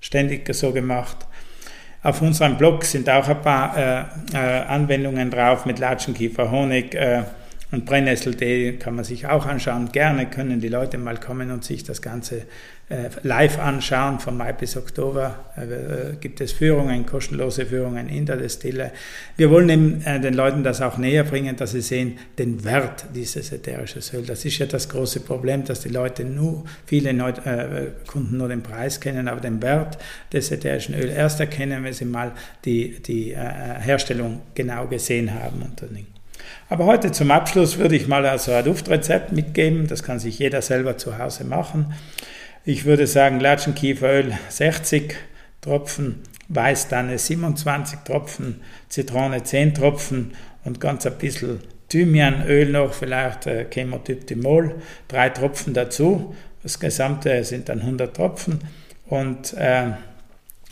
ständig 0.02 0.54
so 0.54 0.72
gemacht. 0.74 1.18
Auf 2.02 2.22
unserem 2.22 2.58
Blog 2.58 2.84
sind 2.84 3.10
auch 3.10 3.28
ein 3.28 3.42
paar 3.42 3.78
äh, 3.78 4.04
äh 4.34 4.38
Anwendungen 4.38 5.30
drauf 5.30 5.66
mit 5.66 5.80
Latschenkiefer, 5.80 6.50
Honig 6.50 6.96
äh, 6.96 7.24
und 7.72 7.86
Brennnessel-Tee 7.86 8.78
kann 8.78 8.96
man 8.96 9.04
sich 9.04 9.28
auch 9.28 9.46
anschauen. 9.46 9.92
Gerne 9.92 10.26
können 10.26 10.60
die 10.60 10.70
Leute 10.70 10.98
mal 10.98 11.20
kommen 11.20 11.52
und 11.52 11.64
sich 11.64 11.84
das 11.84 12.02
Ganze 12.02 12.44
äh, 12.90 13.10
live 13.22 13.60
anschauen. 13.60 14.20
Von 14.20 14.36
Mai 14.36 14.54
bis 14.54 14.76
Oktober 14.76 15.52
äh, 15.56 16.16
gibt 16.16 16.42
es 16.42 16.52
Führungen, 16.52 17.06
kostenlose 17.06 17.68
Führungen 17.68 18.10
in 18.10 18.26
der 18.26 18.38
Destille. 18.38 18.92
Wir 19.38 19.52
wollen 19.52 19.70
eben, 19.70 20.02
äh, 20.04 20.20
den 20.20 20.34
Leuten 20.34 20.64
das 20.64 20.82
auch 20.82 20.98
näher 20.98 21.24
bringen, 21.24 21.56
dass 21.56 21.74
sie 21.74 21.82
sehen 21.82 22.18
den 22.40 22.64
Wert 22.64 23.06
dieses 23.14 23.52
ätherischen 23.52 24.02
Öl. 24.16 24.26
Das 24.26 24.44
ist 24.44 24.58
ja 24.58 24.66
das 24.66 24.90
große 24.90 25.20
Problem, 25.20 25.64
dass 25.64 25.82
die 25.82 25.90
Leute 25.90 26.26
nur, 26.26 26.66
viele 26.88 27.14
Neu 27.14 27.34
Kunden 28.08 28.38
nur 28.38 28.48
den 28.48 28.64
Preis 28.64 29.00
kennen, 29.00 29.28
aber 29.28 29.42
den 29.42 29.62
Wert 29.62 30.00
des 30.34 30.50
ätherischen 30.50 30.96
Öls 30.96 31.14
erst 31.14 31.40
erkennen, 31.40 31.84
wenn 31.84 31.94
sie 31.94 32.06
mal 32.06 32.32
die, 32.66 33.00
die 33.00 33.36
Herstellung 33.36 34.42
genau 34.56 34.88
gesehen 34.88 35.32
haben. 35.34 35.62
Aber 36.70 36.86
heute 36.86 37.12
zum 37.12 37.32
Abschluss 37.32 37.78
würde 37.78 37.96
ich 37.96 38.08
mal 38.08 38.26
also 38.26 38.52
ein 38.52 38.66
Duftrezept 38.66 39.32
mitgeben. 39.32 39.88
Das 39.88 40.04
kann 40.04 40.20
sich 40.20 40.40
jeder 40.40 40.62
selber 40.62 40.98
zu 40.98 41.18
Hause 41.18 41.44
machen. 41.44 41.94
Ich 42.66 42.86
würde 42.86 43.08
sagen, 43.08 43.40
Latschenkieferöl 43.40 44.34
60 44.50 45.16
Tropfen, 45.62 46.22
Weißtanne 46.50 47.18
27 47.18 48.00
Tropfen, 48.06 48.62
Zitrone 48.88 49.44
10 49.44 49.74
Tropfen 49.74 50.34
und 50.64 50.80
ganz 50.80 51.06
ein 51.06 51.18
bisschen 51.18 51.60
Thymianöl 51.90 52.70
noch, 52.70 52.94
vielleicht 52.94 53.48
äh, 53.48 53.66
Chemotyptimol, 53.66 54.76
drei 55.08 55.30
Tropfen 55.30 55.74
dazu. 55.74 56.36
Das 56.62 56.80
Gesamte 56.80 57.44
sind 57.44 57.70
dann 57.70 57.80
100 57.82 58.16
Tropfen 58.16 58.60
und 59.08 59.54
äh, 59.54 59.92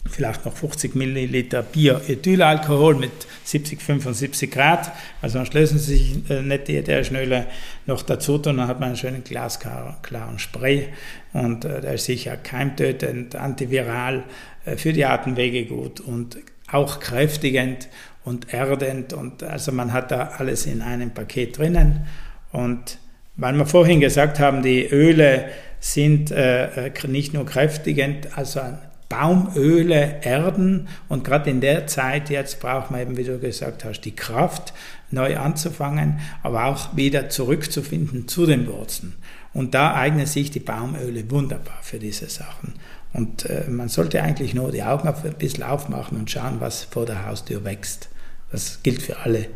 vielleicht 0.10 0.46
noch 0.46 0.56
50 0.56 0.96
Milliliter 0.96 1.64
Bioethylalkohol 1.64 2.96
mit 2.96 3.12
70, 3.44 3.82
75 3.82 4.52
Grad. 4.52 4.92
Also 5.22 5.40
dann 5.40 5.48
lösen 5.52 5.80
sich 5.80 6.30
äh, 6.30 6.42
nicht 6.42 6.68
die 6.68 6.78
ätherischen 6.78 7.18
Öle 7.18 7.48
noch 7.86 8.02
dazu 8.02 8.36
und 8.36 8.46
dann 8.46 8.68
hat 8.68 8.80
man 8.80 8.90
einen 8.90 8.98
schönen 8.98 9.24
glasklaren 9.24 10.40
Spray. 10.40 10.90
Und 11.34 11.66
äh, 11.66 11.82
der 11.82 11.94
ist 11.94 12.06
sicher 12.06 12.38
keimtötend, 12.38 13.36
antiviral, 13.36 14.24
äh, 14.66 14.78
für 14.78 14.94
die 14.94 15.06
Atemwege 15.06 15.66
gut 15.66 16.00
und 16.00 16.38
auch 16.72 17.00
kräftigend 17.00 17.88
und 18.24 18.54
erdend. 18.54 19.14
Und 19.14 19.44
also 19.44 19.72
man 19.72 19.94
hat 19.94 20.12
da 20.12 20.34
alles 20.38 20.66
in 20.66 20.82
einem 20.82 21.12
Paket 21.12 21.58
drinnen. 21.58 22.08
Und 22.52 22.98
weil 23.36 23.54
wir 23.56 23.66
vorhin 23.66 24.00
gesagt 24.00 24.40
haben, 24.40 24.64
die 24.64 24.86
Öle 24.86 25.46
sind 25.80 26.32
äh, 26.32 26.88
äh 26.88 27.08
nicht 27.08 27.34
nur 27.34 27.46
kräftigend, 27.46 28.36
also 28.36 28.62
Baumöle 29.10 30.20
erden 30.22 30.90
und 31.08 31.24
gerade 31.24 31.50
in 31.50 31.62
der 31.62 31.88
Zeit 31.88 32.30
jetzt 32.30 32.60
braucht 32.60 32.92
man 32.92 33.02
eben, 33.02 33.18
wie 33.18 33.24
du 33.24 33.40
gesagt 33.40 33.86
hast, 33.86 34.02
die 34.02 34.16
Kraft, 34.16 34.74
neu 35.10 35.38
anzufangen, 35.38 36.20
aber 36.44 36.66
auch 36.66 36.96
wieder 36.96 37.30
zurückzufinden 37.30 38.28
zu 38.28 38.46
den 38.46 38.68
Wurzeln. 38.68 39.16
Und 39.54 39.74
da 39.74 39.96
eignen 39.96 40.26
sich 40.26 40.52
die 40.52 40.60
Baumöle 40.60 41.32
wunderbar 41.32 41.80
für 41.82 42.00
diese 42.00 42.30
Sachen. 42.30 42.74
Und 43.14 43.46
äh, 43.50 43.66
man 43.70 43.88
sollte 43.88 44.22
eigentlich 44.22 44.54
nur 44.54 44.72
die 44.72 44.84
Augen 44.84 45.08
ein 45.08 45.34
bisschen 45.36 45.64
aufmachen 45.64 46.18
und 46.18 46.30
schauen, 46.30 46.60
was 46.60 46.84
vor 46.84 47.06
der 47.06 47.26
Haustür 47.26 47.64
wächst. 47.64 48.10
Das 48.52 48.84
gilt 48.84 49.02
für 49.02 49.18
alle 49.20 49.48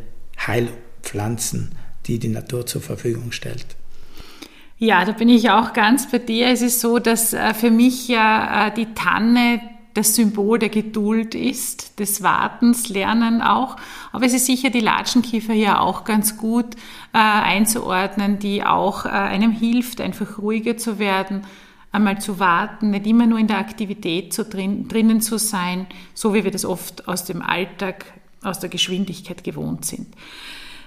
Heilpflanzen, 0.48 1.76
die 2.08 2.18
die 2.18 2.30
Natur 2.30 2.66
zur 2.66 2.82
Verfügung 2.82 3.32
stellt. 3.32 3.76
Ja, 4.84 5.06
da 5.06 5.12
bin 5.12 5.30
ich 5.30 5.52
auch 5.52 5.74
ganz 5.74 6.10
bei 6.10 6.18
dir. 6.18 6.48
Es 6.48 6.64
ist 6.64 6.82
so, 6.82 6.98
dass 6.98 7.34
äh, 7.34 7.54
für 7.54 7.70
mich 7.70 8.08
ja 8.08 8.66
äh, 8.66 8.74
die 8.74 8.88
Tanne 8.96 9.62
das 9.94 10.16
Symbol 10.16 10.58
der 10.58 10.70
Geduld 10.70 11.36
ist, 11.36 12.00
des 12.00 12.24
Wartens, 12.24 12.90
Lernen 12.90 13.44
auch. 13.44 13.78
Aber 14.12 14.26
es 14.26 14.34
ist 14.34 14.48
sicher 14.48 14.72
die 14.72 14.80
Latschenkiefer 14.80 15.54
hier 15.54 15.82
auch 15.82 16.04
ganz 16.04 16.36
gut 16.36 16.74
äh, 17.14 17.20
einzuordnen, 17.20 18.40
die 18.40 18.64
auch 18.64 19.06
einem 19.06 19.52
hilft, 19.52 20.02
einfach 20.02 20.40
ruhiger 20.40 20.78
zu 20.78 20.98
werden, 20.98 21.44
einmal 21.92 22.20
zu 22.20 22.40
warten, 22.40 22.90
nicht 22.90 23.06
immer 23.06 23.28
nur 23.28 23.38
in 23.38 23.48
der 23.48 23.60
Aktivität 23.60 24.34
zu 24.34 24.46
drin, 24.46 24.88
drinnen 24.88 25.22
zu 25.22 25.38
sein, 25.38 25.86
so 26.16 26.34
wie 26.34 26.44
wir 26.44 26.52
das 26.52 26.66
oft 26.66 27.08
aus 27.08 27.24
dem 27.26 27.44
Alltag, 27.44 28.06
aus 28.42 28.60
der 28.60 28.70
Geschwindigkeit 28.70 29.44
gewohnt 29.44 29.86
sind. 29.86 30.08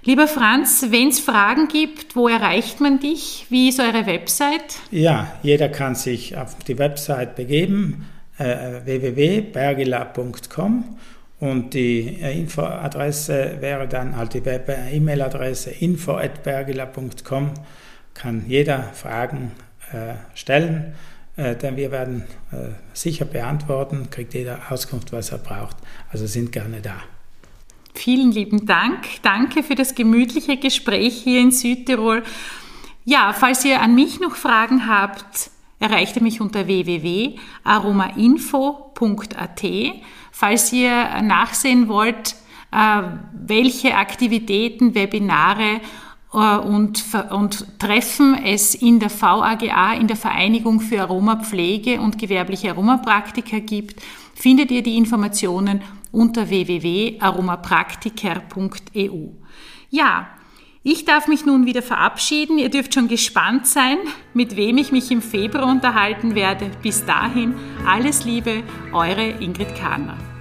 Lieber 0.07 0.29
Franz, 0.29 0.89
wenn 0.91 1.09
es 1.09 1.19
Fragen 1.19 1.67
gibt, 1.69 2.15
wo 2.15 2.29
erreicht 2.29 2.79
man 2.79 3.01
dich? 3.01 3.47
Wie 3.49 3.71
ist 3.71 3.81
eure 3.81 4.05
Website? 4.05 4.75
Ja, 4.91 5.33
jeder 5.43 5.71
kann 5.71 5.95
sich 5.95 6.37
auf 6.37 6.59
die 6.59 6.79
Website 6.79 7.37
begeben, 7.37 8.07
äh, 8.37 8.85
www.bergila.com 8.85 10.99
und 11.41 11.73
die 11.73 12.21
äh, 12.21 12.39
Infoadresse 12.39 13.57
wäre 13.61 13.89
dann 13.89 14.15
halt 14.15 14.35
die 14.35 14.41
äh, 14.41 14.95
E-Mail-Adresse 14.95 15.71
info.bergila.com. 15.71 17.55
Kann 18.13 18.45
jeder 18.47 18.83
Fragen 18.93 19.53
äh, 19.91 20.17
stellen, 20.35 20.93
äh, 21.37 21.57
denn 21.57 21.79
wir 21.79 21.91
werden 21.91 22.25
äh, 22.53 22.73
sicher 22.93 23.25
beantworten, 23.25 24.11
kriegt 24.11 24.35
jeder 24.35 24.61
Auskunft, 24.69 25.15
was 25.15 25.33
er 25.33 25.39
braucht. 25.39 25.79
Also 26.11 26.27
sind 26.27 26.53
gerne 26.53 26.83
da. 26.83 26.97
Vielen 27.95 28.31
lieben 28.33 28.67
Dank. 28.67 29.07
Danke 29.23 29.63
für 29.63 29.77
das 29.77 29.95
gemütliche 29.95 30.57
Gespräch 30.57 31.23
hier 31.23 31.41
in 31.41 31.53
Südtirol. 31.53 32.25
Ja, 33.05 33.33
falls 33.33 33.65
ihr 33.65 33.81
an 33.81 33.95
mich 33.95 34.19
noch 34.21 34.35
Fragen 34.35 34.89
habt, 34.89 35.51
erreicht 35.79 36.17
ihr 36.17 36.23
mich 36.23 36.41
unter 36.41 36.67
www.aromainfo.at. 36.67 39.63
Falls 40.33 40.73
ihr 40.73 41.23
nachsehen 41.23 41.87
wollt, 41.89 42.35
äh, 42.73 43.03
welche 43.33 43.97
Aktivitäten, 43.97 44.97
Webinare 44.97 45.81
äh, 46.33 46.57
und, 46.57 47.05
und 47.31 47.79
Treffen 47.79 48.37
es 48.45 48.75
in 48.75 48.99
der 48.99 49.11
VAGA, 49.11 49.93
in 49.95 50.09
der 50.09 50.17
Vereinigung 50.17 50.81
für 50.81 51.03
Aromapflege 51.03 52.01
und 52.01 52.19
gewerbliche 52.19 52.71
Aromapraktiker 52.71 53.61
gibt, 53.61 54.03
findet 54.35 54.73
ihr 54.73 54.83
die 54.83 54.97
Informationen 54.97 55.81
unter 56.15 56.49
www.aromapraktiker.eu. 56.49 59.29
Ja, 59.91 60.29
ich 60.83 61.05
darf 61.07 61.29
mich 61.29 61.47
nun 61.47 61.65
wieder 61.65 61.83
verabschieden. 61.83 62.59
Ihr 62.59 62.69
dürft 62.69 62.93
schon 62.93 63.09
gespannt 63.09 63.67
sein, 63.67 63.97
mit 64.35 64.57
wem 64.57 64.77
ich 64.77 64.93
mich 64.93 65.11
im 65.11 65.23
Februar 65.23 65.67
unterhalten 65.67 66.35
werde. 66.35 66.71
Bis 66.83 67.07
dahin, 67.07 67.55
alles 67.87 68.25
Liebe, 68.25 68.63
eure 68.93 69.31
Ingrid 69.41 69.75
Kahner. 69.75 70.34